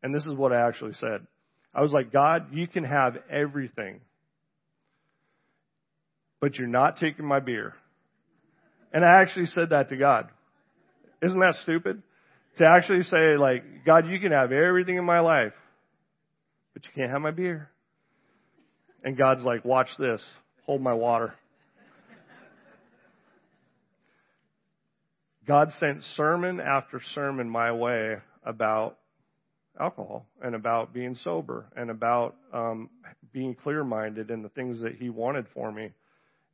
[0.03, 1.27] And this is what I actually said.
[1.75, 4.01] I was like, God, you can have everything,
[6.40, 7.75] but you're not taking my beer.
[8.92, 10.29] And I actually said that to God.
[11.23, 12.03] Isn't that stupid?
[12.59, 15.53] To actually say, like, God, you can have everything in my life,
[16.73, 17.68] but you can't have my beer.
[19.05, 20.23] And God's like, watch this.
[20.64, 21.35] Hold my water.
[25.49, 28.99] God sent sermon after sermon my way about
[29.81, 32.91] alcohol and about being sober and about um,
[33.33, 35.93] being clear minded and the things that He wanted for me.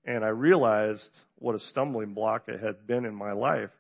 [0.04, 1.08] And I realized
[1.40, 3.70] what a stumbling block it had been in my life.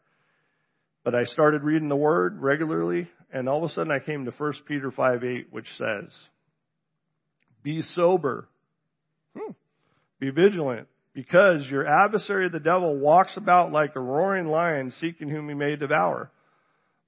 [1.04, 4.32] But I started reading the Word regularly, and all of a sudden I came to
[4.32, 6.12] 1 Peter 5 8, which says,
[7.64, 8.46] be sober.
[9.36, 9.52] Hmm.
[10.18, 15.48] Be vigilant, because your adversary, the devil, walks about like a roaring lion seeking whom
[15.48, 16.30] he may devour.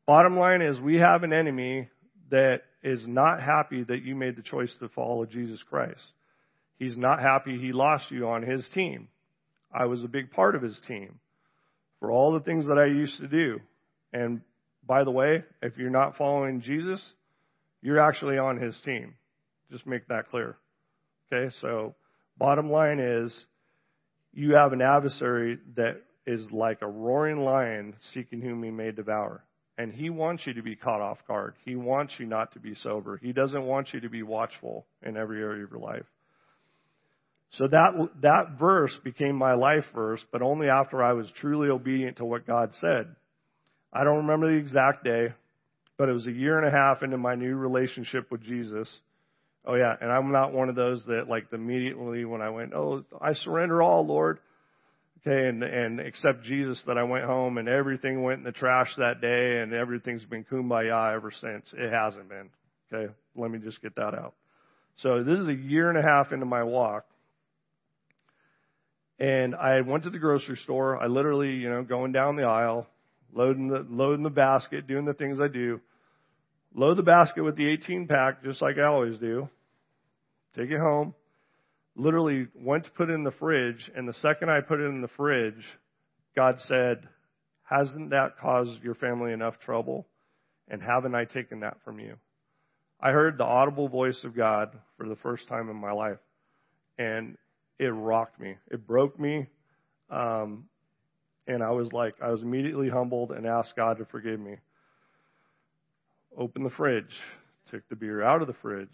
[0.06, 1.88] Bottom line is, we have an enemy
[2.30, 6.02] that is not happy that you made the choice to follow Jesus Christ.
[6.78, 9.08] He's not happy he lost you on his team.
[9.72, 11.18] I was a big part of his team
[11.98, 13.60] for all the things that I used to do.
[14.12, 14.40] And
[14.86, 17.04] by the way, if you're not following Jesus,
[17.82, 19.14] you're actually on his team.
[19.72, 20.56] Just make that clear.
[21.32, 21.94] Okay, so
[22.38, 23.34] bottom line is
[24.36, 29.42] you have an adversary that is like a roaring lion seeking whom he may devour.
[29.78, 31.54] And he wants you to be caught off guard.
[31.64, 33.16] He wants you not to be sober.
[33.16, 36.04] He doesn't want you to be watchful in every area of your life.
[37.52, 42.18] So that, that verse became my life verse, but only after I was truly obedient
[42.18, 43.16] to what God said.
[43.90, 45.28] I don't remember the exact day,
[45.96, 48.94] but it was a year and a half into my new relationship with Jesus.
[49.66, 53.04] Oh yeah, and I'm not one of those that like immediately when I went, oh,
[53.20, 54.38] I surrender all, Lord
[55.26, 58.92] okay, and, and accept Jesus that I went home and everything went in the trash
[58.98, 61.72] that day and everything's been kumbaya ever since.
[61.76, 62.50] It hasn't been.
[62.92, 64.34] Okay, let me just get that out.
[64.98, 67.06] So this is a year and a half into my walk.
[69.18, 71.02] And I went to the grocery store.
[71.02, 72.86] I literally, you know, going down the aisle,
[73.32, 75.80] loading the loading the basket, doing the things I do.
[76.74, 79.48] Load the basket with the 18 pack, just like I always do.
[80.56, 81.14] Take it home
[81.96, 85.00] literally went to put it in the fridge, and the second I put it in
[85.00, 85.64] the fridge,
[86.34, 87.08] God said,
[87.64, 90.06] Hasn't that caused your family enough trouble?
[90.68, 92.16] And haven't I taken that from you?
[93.00, 96.18] I heard the audible voice of God for the first time in my life,
[96.98, 97.36] and
[97.78, 98.56] it rocked me.
[98.70, 99.46] It broke me.
[100.10, 100.68] Um,
[101.46, 104.56] and I was like, I was immediately humbled and asked God to forgive me.
[106.36, 107.14] Opened the fridge,
[107.70, 108.88] took the beer out of the fridge,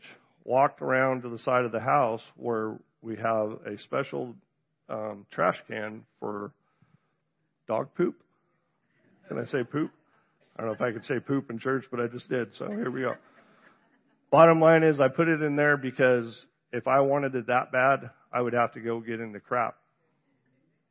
[0.45, 4.35] walked around to the side of the house where we have a special
[4.89, 6.53] um, trash can for
[7.67, 8.17] dog poop.
[9.29, 9.91] Can I say poop?
[10.57, 12.49] I don't know if I could say poop in church, but I just did.
[12.59, 13.15] So here we go.
[14.31, 18.11] Bottom line is I put it in there because if I wanted it that bad,
[18.33, 19.77] I would have to go get into crap.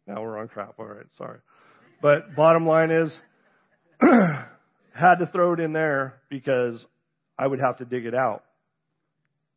[0.08, 0.76] Now we're on crap.
[0.80, 1.06] All right.
[1.18, 1.40] Sorry.
[2.02, 3.16] But bottom line is
[4.02, 6.84] had to throw it in there because
[7.38, 8.44] I would have to dig it out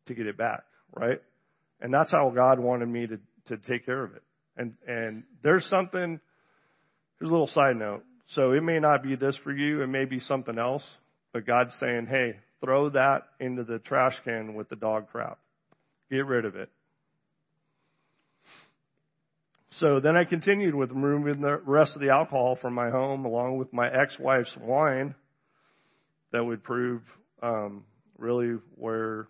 [0.06, 0.64] to get it back.
[0.94, 1.20] Right.
[1.80, 4.22] And that's how God wanted me to, to take care of it.
[4.56, 6.20] And, and there's something,
[7.18, 8.04] here's a little side note.
[8.28, 10.84] So it may not be this for you, it may be something else,
[11.32, 15.38] but God's saying, hey, throw that into the trash can with the dog crap.
[16.10, 16.70] Get rid of it.
[19.80, 23.58] So then I continued with removing the rest of the alcohol from my home along
[23.58, 25.16] with my ex-wife's wine
[26.32, 27.02] that would prove
[27.42, 27.84] um,
[28.16, 29.26] really where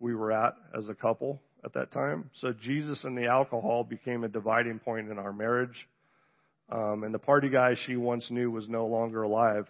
[0.00, 2.30] we were at as a couple at that time.
[2.40, 5.88] So Jesus and the alcohol became a dividing point in our marriage.
[6.70, 9.66] Um, and the party guy she once knew was no longer alive.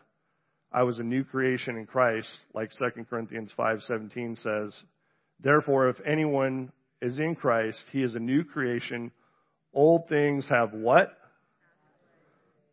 [0.72, 4.74] I was a new creation in Christ, like 2 Corinthians 5:17 says.
[5.40, 9.12] Therefore, if anyone is in Christ, he is a new creation.
[9.72, 11.16] Old things have what?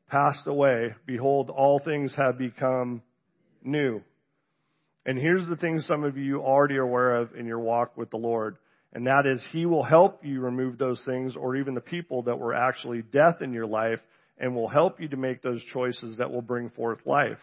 [0.09, 0.95] Passed away.
[1.05, 3.01] Behold, all things have become
[3.63, 4.01] new.
[5.05, 8.09] And here's the thing some of you already are aware of in your walk with
[8.09, 8.57] the Lord.
[8.93, 12.39] And that is, He will help you remove those things or even the people that
[12.39, 13.99] were actually death in your life
[14.37, 17.39] and will help you to make those choices that will bring forth life.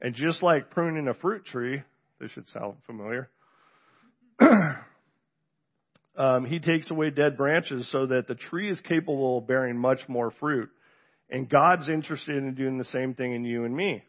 [0.00, 1.82] And just like pruning a fruit tree,
[2.20, 3.30] this should sound familiar,
[6.16, 10.00] um, He takes away dead branches so that the tree is capable of bearing much
[10.08, 10.68] more fruit.
[11.30, 14.04] And God's interested in doing the same thing in you and me.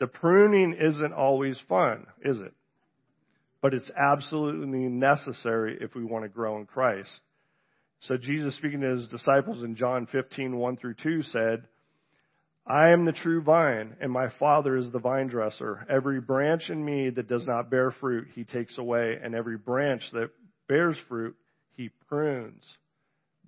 [0.00, 2.52] The pruning isn't always fun, is it?
[3.62, 7.10] but it's absolutely necessary if we want to grow in Christ.
[8.00, 11.64] So Jesus speaking to his disciples in John 15, 1 through 2 said,
[12.66, 15.86] I am the true vine, and my Father is the vine dresser.
[15.90, 20.02] Every branch in me that does not bear fruit, he takes away, and every branch
[20.12, 20.30] that
[20.68, 21.36] bears fruit,
[21.76, 22.62] he prunes,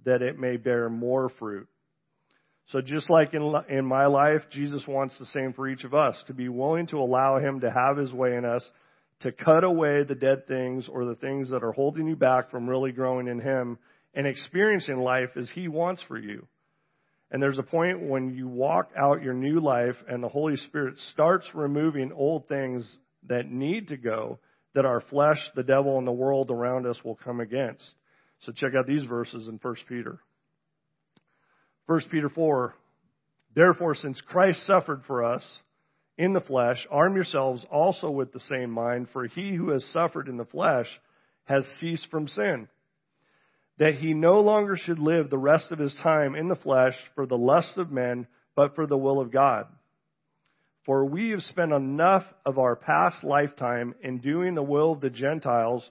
[0.05, 1.69] that it may bear more fruit.
[2.73, 6.23] So just like in, in my life, Jesus wants the same for each of us,
[6.27, 8.69] to be willing to allow him to have his way in us
[9.23, 12.69] to cut away the dead things or the things that are holding you back from
[12.69, 13.79] really growing in Him
[14.15, 16.47] and experiencing life as He wants for you.
[17.31, 20.99] And there's a point when you walk out your new life and the Holy Spirit
[21.13, 24.39] starts removing old things that need to go
[24.75, 27.89] that our flesh, the devil, and the world around us will come against.
[28.41, 30.19] So check out these verses in 1 Peter.
[31.87, 32.75] 1 Peter 4.
[33.55, 35.43] Therefore, since Christ suffered for us,
[36.19, 40.29] in the flesh, arm yourselves also with the same mind, for he who has suffered
[40.29, 40.87] in the flesh
[41.45, 42.69] has ceased from sin,
[43.79, 47.27] that he no longer should live the rest of his time in the flesh for
[47.27, 49.67] the lusts of men, but for the will of God.
[50.85, 55.11] For we have spent enough of our past lifetime in doing the will of the
[55.11, 55.89] Gentiles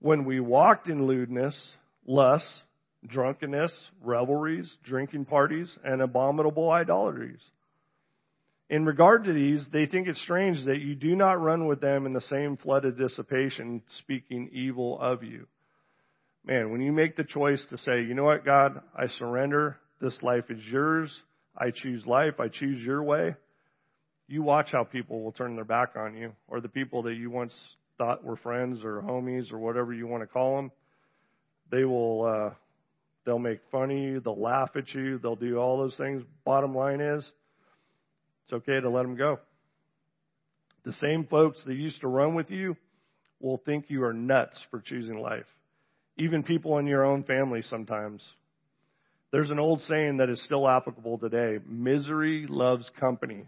[0.00, 1.76] when we walked in lewdness,
[2.06, 2.62] lusts,
[3.06, 3.72] drunkenness,
[4.02, 7.40] revelries, drinking parties, and abominable idolatries
[8.70, 12.06] in regard to these, they think it strange that you do not run with them
[12.06, 15.46] in the same flood of dissipation, speaking evil of you.
[16.44, 19.76] man, when you make the choice to say, you know what, God, I surrender.
[20.00, 21.14] This life is yours.
[21.54, 22.38] I choose life.
[22.38, 23.34] I choose your way.
[24.26, 27.28] You watch how people will turn their back on you, or the people that you
[27.28, 27.54] once
[27.98, 30.70] thought were friends or homies or whatever you want to call them.
[31.70, 32.54] They will, uh,
[33.24, 34.20] they'll make fun of you.
[34.20, 35.18] They'll laugh at you.
[35.18, 36.22] They'll do all those things.
[36.44, 37.30] Bottom line is,
[38.44, 39.38] it's okay to let them go.
[40.84, 42.76] The same folks that used to run with you
[43.40, 45.46] will think you are nuts for choosing life.
[46.16, 48.22] Even people in your own family sometimes.
[49.32, 51.58] There's an old saying that is still applicable today.
[51.66, 53.44] Misery loves company.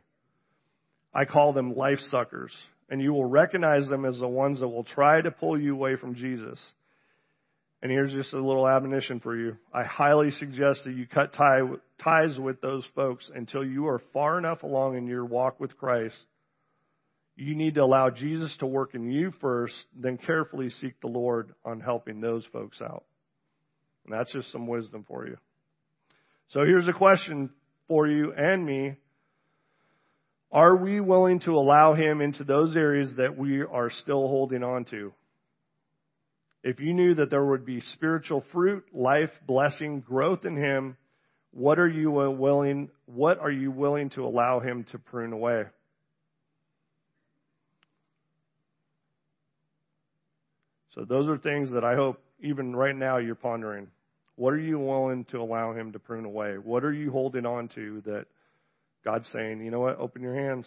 [1.12, 2.52] I call them life suckers.
[2.88, 5.96] And you will recognize them as the ones that will try to pull you away
[5.96, 6.60] from Jesus.
[7.82, 9.56] And here's just a little admonition for you.
[9.74, 11.62] I highly suggest that you cut tie,
[12.02, 16.16] ties with those folks until you are far enough along in your walk with Christ
[17.36, 21.54] you need to allow Jesus to work in you first, then carefully seek the Lord
[21.64, 23.04] on helping those folks out.
[24.04, 25.36] And that's just some wisdom for you.
[26.48, 27.50] So here's a question
[27.88, 28.96] for you and me.
[30.50, 34.84] Are we willing to allow Him into those areas that we are still holding on
[34.86, 35.14] to?
[36.64, 40.96] If you knew that there would be spiritual fruit, life, blessing, growth in Him,
[41.50, 45.64] what are you willing, what are you willing to allow Him to prune away?
[50.94, 53.88] So those are things that I hope even right now you're pondering.
[54.36, 56.56] What are you willing to allow him to prune away?
[56.58, 58.26] What are you holding on to that
[59.04, 60.66] God's saying, you know what, open your hands.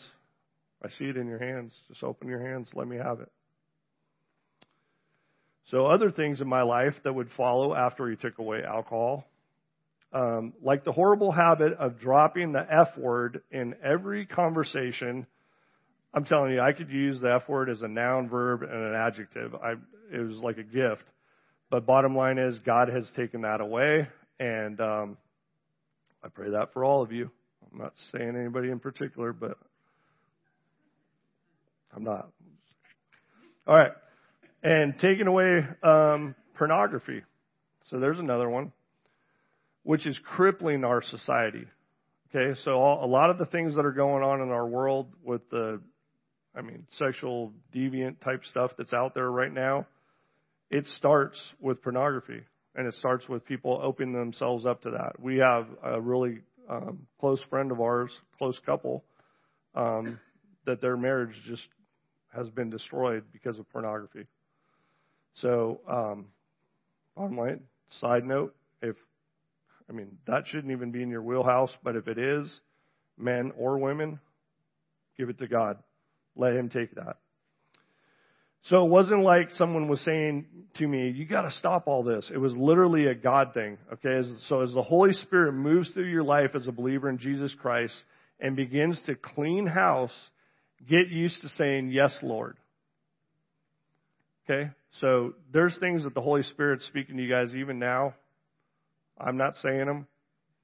[0.84, 1.74] I see it in your hands.
[1.88, 2.70] Just open your hands.
[2.74, 3.32] Let me have it.
[5.72, 9.26] So other things in my life that would follow after he took away alcohol,
[10.14, 15.26] um, like the horrible habit of dropping the F word in every conversation.
[16.14, 18.94] I'm telling you, I could use the F word as a noun, verb, and an
[18.94, 19.56] adjective.
[19.56, 19.74] I,
[20.14, 21.04] it was like a gift.
[21.72, 24.08] But bottom line is, God has taken that away,
[24.40, 25.18] and um,
[26.24, 27.32] I pray that for all of you.
[27.72, 29.58] I'm not saying anybody in particular, but
[31.94, 32.30] I'm not.
[33.68, 33.92] All right,
[34.66, 37.22] and taking away um, pornography.
[37.92, 38.74] So there's another one,
[39.84, 41.66] which is crippling our society.
[42.34, 45.14] Okay, so all, a lot of the things that are going on in our world
[45.24, 45.80] with the,
[46.56, 49.86] I mean, sexual deviant type stuff that's out there right now,
[50.72, 52.42] it starts with pornography
[52.74, 55.20] and it starts with people opening themselves up to that.
[55.20, 58.10] We have a really um, close friend of ours,
[58.40, 59.04] close couple,
[59.76, 60.20] um,
[60.66, 61.68] that their marriage just
[62.36, 64.26] has been destroyed because of pornography.
[65.36, 66.28] So, um,
[67.16, 67.62] bottom line,
[68.00, 68.96] side note, if
[69.90, 72.60] I mean that shouldn't even be in your wheelhouse, but if it is,
[73.18, 74.20] men or women,
[75.18, 75.78] give it to God.
[76.36, 77.18] Let Him take that.
[78.64, 80.46] So it wasn't like someone was saying
[80.78, 82.32] to me, you gotta stop all this.
[82.34, 83.78] It was literally a God thing.
[83.94, 84.28] Okay.
[84.48, 87.94] So as the Holy Spirit moves through your life as a believer in Jesus Christ
[88.40, 90.14] and begins to clean house,
[90.90, 92.58] get used to saying, yes, Lord.
[94.48, 94.70] Okay.
[95.00, 98.14] So there's things that the Holy Spirit's speaking to you guys even now.
[99.20, 100.08] I'm not saying them.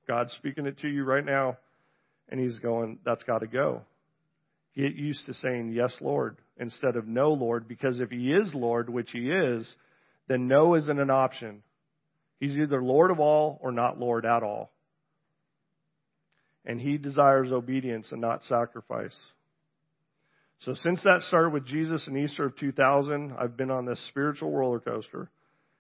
[0.08, 1.58] God's speaking it to you right now.
[2.30, 3.82] And He's going, that's gotta go.
[4.76, 8.90] Get used to saying, Yes, Lord, instead of No, Lord, because if He is Lord,
[8.90, 9.74] which He is,
[10.28, 11.64] then no isn't an option.
[12.40, 14.72] He's either Lord of all or not Lord at all.
[16.66, 19.16] And He desires obedience and not sacrifice.
[20.66, 24.52] So since that started with Jesus in Easter of 2000, I've been on this spiritual
[24.52, 25.32] roller coaster.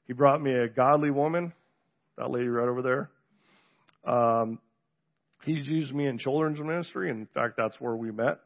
[0.08, 1.54] He brought me a godly woman,
[2.18, 4.12] that lady right over there.
[4.12, 4.58] Um,
[5.44, 7.12] he's used me in children's ministry.
[7.12, 8.40] In fact, that's where we met.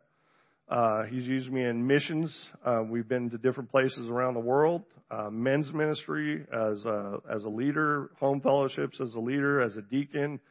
[0.68, 2.38] Uh, he's used me in missions.
[2.66, 4.84] Uh, we've been to different places around the world.
[5.10, 9.82] Uh, men's ministry as a, as a leader, home fellowships as a leader, as a
[9.84, 10.42] deacon,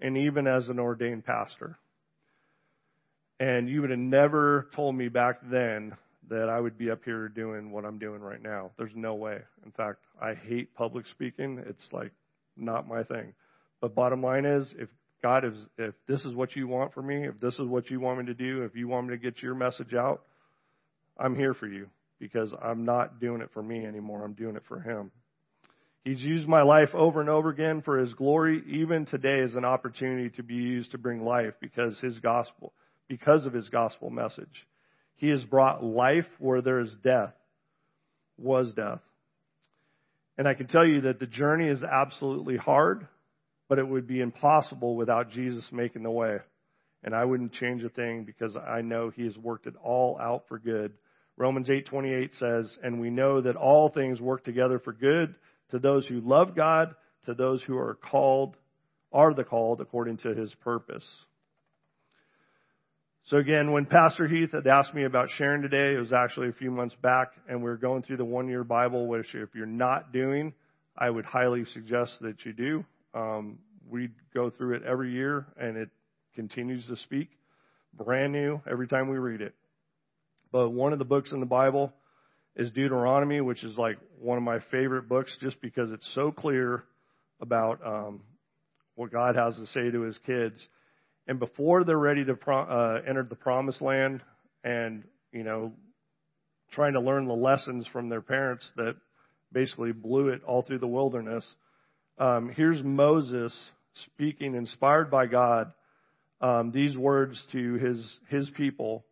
[0.00, 1.76] and even as an ordained pastor.
[3.42, 5.96] And you would have never told me back then
[6.30, 8.70] that I would be up here doing what I'm doing right now.
[8.78, 9.38] There's no way.
[9.66, 11.60] In fact, I hate public speaking.
[11.66, 12.12] It's like
[12.56, 13.34] not my thing.
[13.80, 14.88] But bottom line is, if
[15.24, 17.98] God, if, if this is what you want for me, if this is what you
[17.98, 20.22] want me to do, if you want me to get your message out,
[21.18, 21.88] I'm here for you
[22.20, 24.24] because I'm not doing it for me anymore.
[24.24, 25.10] I'm doing it for Him.
[26.04, 28.62] He's used my life over and over again for His glory.
[28.68, 32.72] Even today is an opportunity to be used to bring life because His gospel,
[33.08, 34.66] because of His gospel message.
[35.16, 37.34] He has brought life where there is death,
[38.38, 39.00] was death.
[40.38, 43.06] And I can tell you that the journey is absolutely hard
[43.72, 46.36] but it would be impossible without Jesus making the way.
[47.04, 50.46] And I wouldn't change a thing because I know he has worked it all out
[50.46, 50.92] for good.
[51.38, 55.34] Romans 8:28 says, "And we know that all things work together for good
[55.70, 56.94] to those who love God,
[57.24, 58.58] to those who are called,
[59.10, 61.24] are the called according to his purpose.
[63.26, 66.52] So again, when Pastor Heath had asked me about sharing today, it was actually a
[66.52, 69.64] few months back, and we are going through the one year Bible, which if you're
[69.64, 70.52] not doing,
[70.98, 72.84] I would highly suggest that you do.
[73.14, 73.58] Um,
[73.88, 75.90] we go through it every year, and it
[76.34, 77.28] continues to speak
[77.94, 79.54] brand new every time we read it.
[80.50, 81.92] But one of the books in the Bible
[82.56, 86.82] is Deuteronomy, which is like one of my favorite books just because it's so clear
[87.40, 88.22] about um,
[88.96, 90.56] what God has to say to his kids.
[91.26, 94.22] And before they're ready to pro- uh, enter the promised land
[94.64, 95.72] and, you know,
[96.72, 98.96] trying to learn the lessons from their parents that
[99.52, 101.46] basically blew it all through the wilderness,
[102.18, 103.54] um, here's Moses
[104.14, 105.72] speaking, inspired by God,
[106.40, 109.04] um, these words to his, his people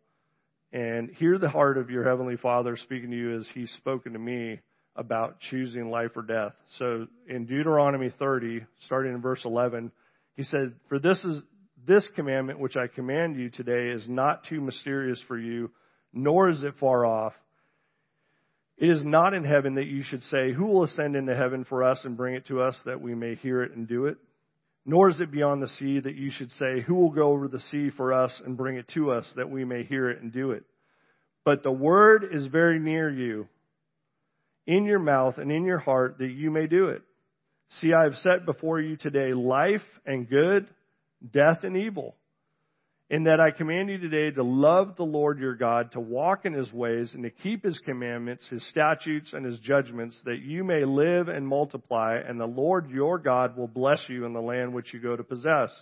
[0.73, 4.19] and hear the heart of your heavenly Father speaking to you as He's spoken to
[4.19, 4.59] me
[4.95, 6.53] about choosing life or death.
[6.77, 9.91] So in Deuteronomy 30, starting in verse 11,
[10.35, 11.43] He said, "For this is
[11.85, 15.71] this commandment which I command you today is not too mysterious for you,
[16.13, 17.33] nor is it far off."
[18.81, 21.83] It is not in heaven that you should say, Who will ascend into heaven for
[21.83, 24.17] us and bring it to us that we may hear it and do it?
[24.87, 27.59] Nor is it beyond the sea that you should say, Who will go over the
[27.59, 30.51] sea for us and bring it to us that we may hear it and do
[30.51, 30.63] it?
[31.45, 33.47] But the word is very near you,
[34.65, 37.03] in your mouth and in your heart, that you may do it.
[37.79, 40.67] See, I have set before you today life and good,
[41.31, 42.15] death and evil
[43.11, 46.53] in that I command you today to love the Lord your God, to walk in
[46.53, 50.85] his ways, and to keep his commandments, his statutes, and his judgments, that you may
[50.85, 54.93] live and multiply, and the Lord your God will bless you in the land which
[54.93, 55.77] you go to possess.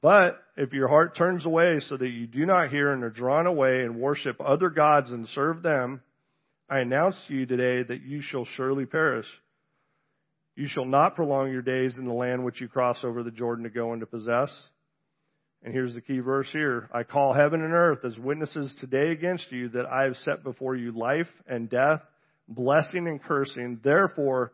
[0.00, 3.46] But if your heart turns away so that you do not hear and are drawn
[3.46, 6.02] away and worship other gods and serve them,
[6.68, 9.26] I announce to you today that you shall surely perish.
[10.54, 13.64] You shall not prolong your days in the land which you cross over the Jordan
[13.64, 14.50] to go and to possess.
[15.62, 16.88] And here's the key verse here.
[16.92, 20.74] I call heaven and earth as witnesses today against you that I have set before
[20.74, 22.02] you life and death,
[22.48, 23.80] blessing and cursing.
[23.82, 24.52] Therefore,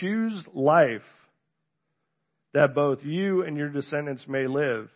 [0.00, 1.02] choose life
[2.54, 4.88] that both you and your descendants may live.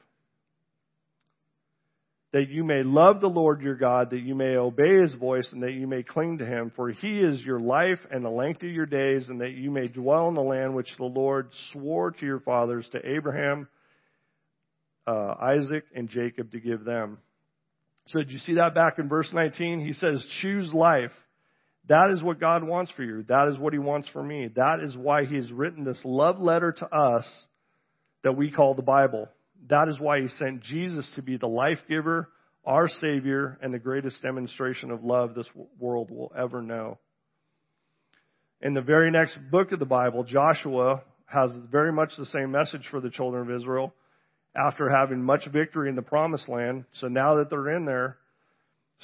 [2.33, 5.63] That you may love the Lord your God, that you may obey his voice, and
[5.63, 6.73] that you may cling to him.
[6.75, 9.89] For he is your life and the length of your days, and that you may
[9.89, 13.69] dwell in the land which the Lord swore to your fathers, to Abraham,
[15.07, 17.19] uh, Isaac and Jacob to give them.
[18.09, 19.85] So did you see that back in verse 19?
[19.85, 21.13] He says, choose life.
[21.89, 23.25] That is what God wants for you.
[23.29, 24.49] That is what He wants for me.
[24.55, 27.27] That is why He has written this love letter to us
[28.23, 29.29] that we call the Bible.
[29.69, 32.29] That is why He sent Jesus to be the life giver,
[32.65, 35.49] our Savior, and the greatest demonstration of love this
[35.79, 36.99] world will ever know.
[38.61, 42.87] In the very next book of the Bible, Joshua has very much the same message
[42.91, 43.95] for the children of Israel
[44.55, 46.85] after having much victory in the promised land.
[47.01, 48.19] So now that they're in there,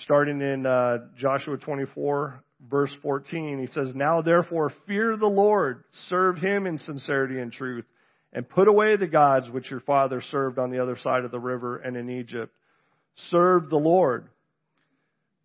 [0.05, 6.39] starting in uh, Joshua 24, verse 14, he says, Now therefore fear the Lord, serve
[6.39, 7.85] him in sincerity and truth,
[8.33, 11.41] and put away the gods which your father served on the other side of the
[11.41, 12.53] river and in Egypt.
[13.31, 14.29] Serve the Lord.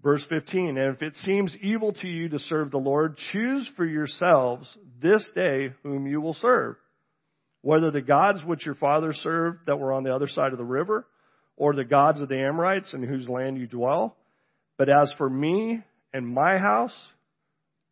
[0.02, 3.86] Verse 15, and if it seems evil to you to serve the Lord, choose for
[3.86, 4.68] yourselves
[5.02, 6.76] this day whom you will serve
[7.64, 10.64] whether the gods which your fathers served that were on the other side of the
[10.64, 11.08] river,
[11.56, 14.18] or the gods of the Amorites in whose land you dwell.
[14.78, 15.82] But as for me
[16.14, 16.96] and my house,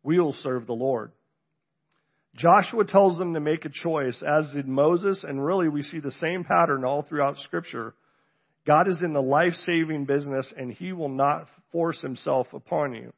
[0.02, 1.10] we will serve the Lord.
[2.36, 6.10] Joshua tells them to make a choice, as did Moses, and really we see the
[6.12, 7.94] same pattern all throughout Scripture.
[8.66, 13.12] God is in the life saving business, and He will not force Himself upon you.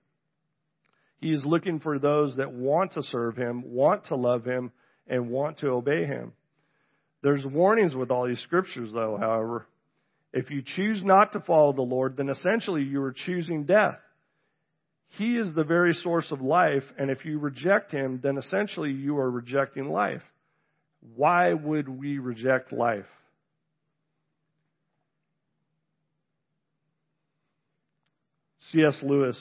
[1.21, 4.73] He is looking for those that want to serve Him, want to love Him,
[5.07, 6.33] and want to obey Him.
[7.23, 9.67] There's warnings with all these scriptures, though, however.
[10.33, 13.99] If you choose not to follow the Lord, then essentially you are choosing death.
[15.17, 19.19] He is the very source of life, and if you reject Him, then essentially you
[19.19, 20.23] are rejecting life.
[21.15, 23.05] Why would we reject life?
[28.71, 28.99] C.S.
[29.05, 29.39] Lewis,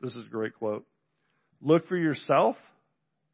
[0.00, 0.86] this is a great quote.
[1.60, 2.56] Look for yourself,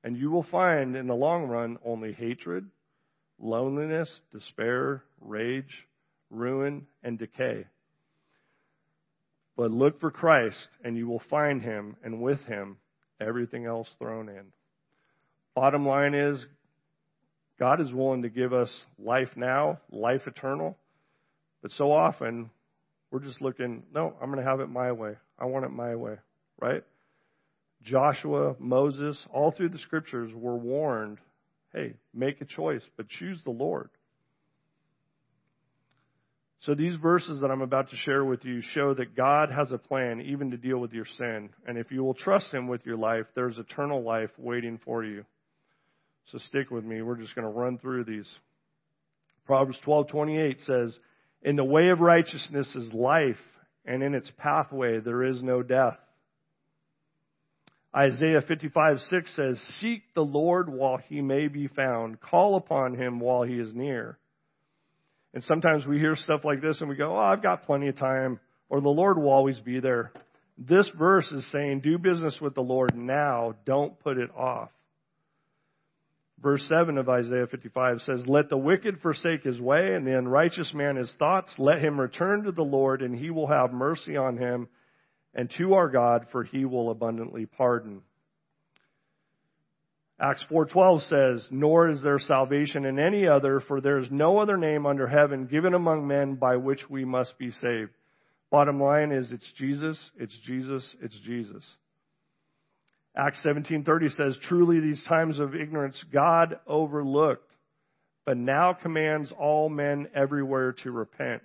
[0.02, 2.66] and you will find in the long run only hatred,
[3.38, 5.86] loneliness, despair, rage,
[6.30, 7.66] ruin, and decay.
[9.58, 12.76] But look for Christ, and you will find him, and with him,
[13.20, 14.44] everything else thrown in.
[15.56, 16.46] Bottom line is,
[17.58, 20.78] God is willing to give us life now, life eternal,
[21.60, 22.50] but so often
[23.10, 25.16] we're just looking, no, I'm going to have it my way.
[25.36, 26.14] I want it my way,
[26.60, 26.84] right?
[27.82, 31.18] Joshua, Moses, all through the scriptures were warned
[31.74, 33.90] hey, make a choice, but choose the Lord.
[36.60, 39.78] So these verses that I'm about to share with you show that God has a
[39.78, 41.50] plan even to deal with your sin.
[41.66, 45.24] And if you will trust Him with your life, there's eternal life waiting for you.
[46.32, 47.00] So stick with me.
[47.00, 48.28] We're just going to run through these.
[49.46, 50.98] Proverbs 12:28 says,
[51.42, 53.40] "In the way of righteousness is life,
[53.86, 55.98] and in its pathway there is no death."
[57.96, 63.44] Isaiah 55:6 says, "Seek the Lord while he may be found; call upon him while
[63.44, 64.18] he is near."
[65.34, 67.96] And sometimes we hear stuff like this and we go, oh, I've got plenty of
[67.96, 70.12] time, or the Lord will always be there.
[70.56, 74.70] This verse is saying, do business with the Lord now, don't put it off.
[76.40, 80.72] Verse 7 of Isaiah 55 says, Let the wicked forsake his way, and the unrighteous
[80.72, 81.52] man his thoughts.
[81.58, 84.68] Let him return to the Lord, and he will have mercy on him,
[85.34, 88.02] and to our God, for he will abundantly pardon.
[90.20, 94.56] Acts 4:12 says, "Nor is there salvation in any other, for there is no other
[94.56, 97.92] name under heaven given among men by which we must be saved."
[98.50, 101.76] Bottom line is it's Jesus, it's Jesus, it's Jesus.
[103.14, 107.54] Acts 17:30 says, "Truly these times of ignorance God overlooked,
[108.24, 111.42] but now commands all men everywhere to repent."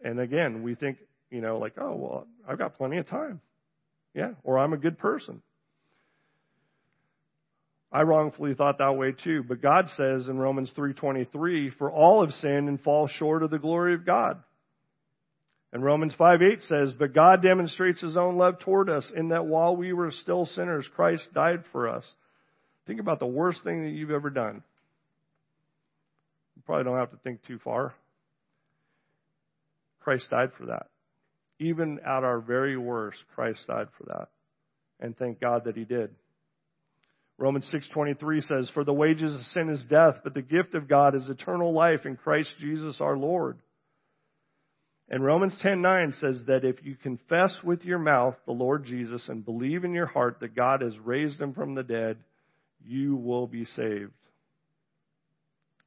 [0.00, 0.98] And again, we think,
[1.30, 3.40] you know, like, "Oh, well, I've got plenty of time."
[4.14, 5.42] Yeah, or I'm a good person.
[7.92, 12.34] I wrongfully thought that way too, but God says in Romans 3:23, "For all have
[12.34, 14.42] sinned and fall short of the glory of God."
[15.72, 19.76] And Romans 5:8 says, "But God demonstrates his own love toward us in that while
[19.76, 22.14] we were still sinners, Christ died for us."
[22.86, 24.62] Think about the worst thing that you've ever done.
[26.54, 27.94] You probably don't have to think too far.
[30.00, 30.88] Christ died for that.
[31.58, 34.28] Even at our very worst, Christ died for that.
[35.00, 36.14] And thank God that he did.
[37.38, 41.14] Romans 6:23 says, "For the wages of sin is death, but the gift of God
[41.14, 43.58] is eternal life in Christ Jesus our Lord."
[45.08, 49.44] And Romans 10:9 says that if you confess with your mouth the Lord Jesus and
[49.44, 52.18] believe in your heart that God has raised him from the dead,
[52.84, 54.12] you will be saved.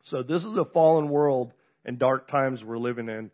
[0.04, 1.52] So this is a fallen world
[1.84, 3.32] and dark times we're living in.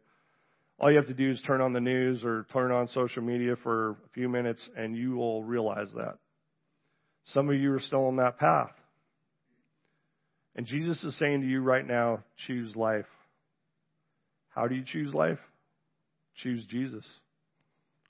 [0.80, 3.55] All you have to do is turn on the news or turn on social media
[3.57, 6.18] for a few minutes and you will realize that.
[7.28, 8.71] Some of you are still on that path.
[10.55, 13.05] And Jesus is saying to you right now, choose life.
[14.49, 15.39] How do you choose life?
[16.38, 17.05] Choose Jesus.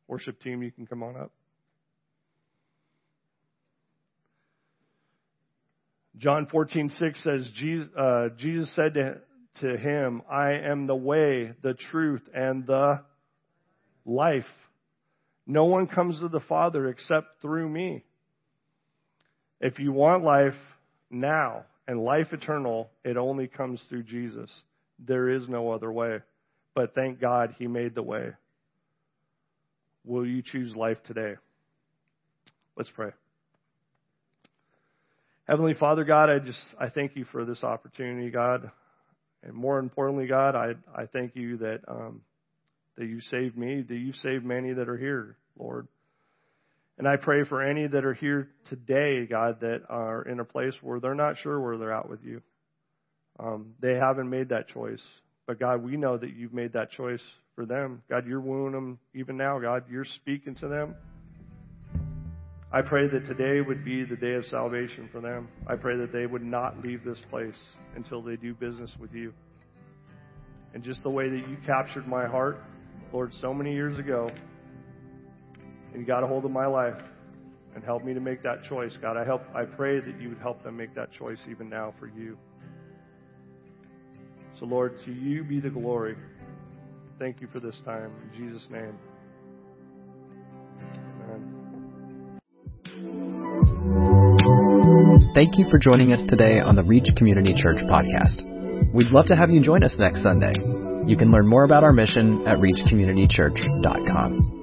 [0.07, 1.31] Worship team, you can come on up.
[6.17, 9.21] John 14:6 says Jesus, uh, Jesus said to,
[9.61, 13.03] to him, "I am the way, the truth, and the
[14.05, 14.45] life.
[15.45, 18.05] No one comes to the Father except through me."
[19.61, 20.53] If you want life
[21.09, 24.51] now and life eternal, it only comes through Jesus.
[24.99, 26.19] There is no other way.
[26.73, 28.31] But thank God he made the way.
[30.03, 31.35] Will you choose life today?
[32.75, 33.11] Let's pray.
[35.47, 38.71] Heavenly Father God, I just I thank you for this opportunity, God,
[39.43, 42.21] and more importantly, God, I I thank you that um,
[42.97, 45.87] that you saved me, that you saved many that are here, Lord.
[46.97, 50.73] And I pray for any that are here today, God, that are in a place
[50.81, 52.41] where they're not sure where they're at with you.
[53.37, 55.03] Um, they haven't made that choice.
[55.45, 57.21] But God, we know that you've made that choice
[57.55, 58.01] for them.
[58.09, 59.83] God, you're wooing them even now, God.
[59.89, 60.95] You're speaking to them.
[62.71, 65.47] I pray that today would be the day of salvation for them.
[65.67, 67.55] I pray that they would not leave this place
[67.95, 69.33] until they do business with you.
[70.73, 72.57] And just the way that you captured my heart,
[73.13, 74.29] Lord, so many years ago,
[75.95, 77.01] and you got a hold of my life
[77.73, 78.97] and help me to make that choice.
[79.01, 81.93] God, I help I pray that you would help them make that choice even now
[81.97, 82.37] for you.
[84.59, 86.17] So Lord, to you be the glory.
[87.17, 88.11] Thank you for this time.
[88.21, 88.97] In Jesus' name.
[91.23, 91.61] Amen.
[95.33, 98.93] Thank you for joining us today on the Reach Community Church podcast.
[98.93, 100.51] We'd love to have you join us next Sunday.
[101.05, 104.54] You can learn more about our mission at reachcommunitychurch.com.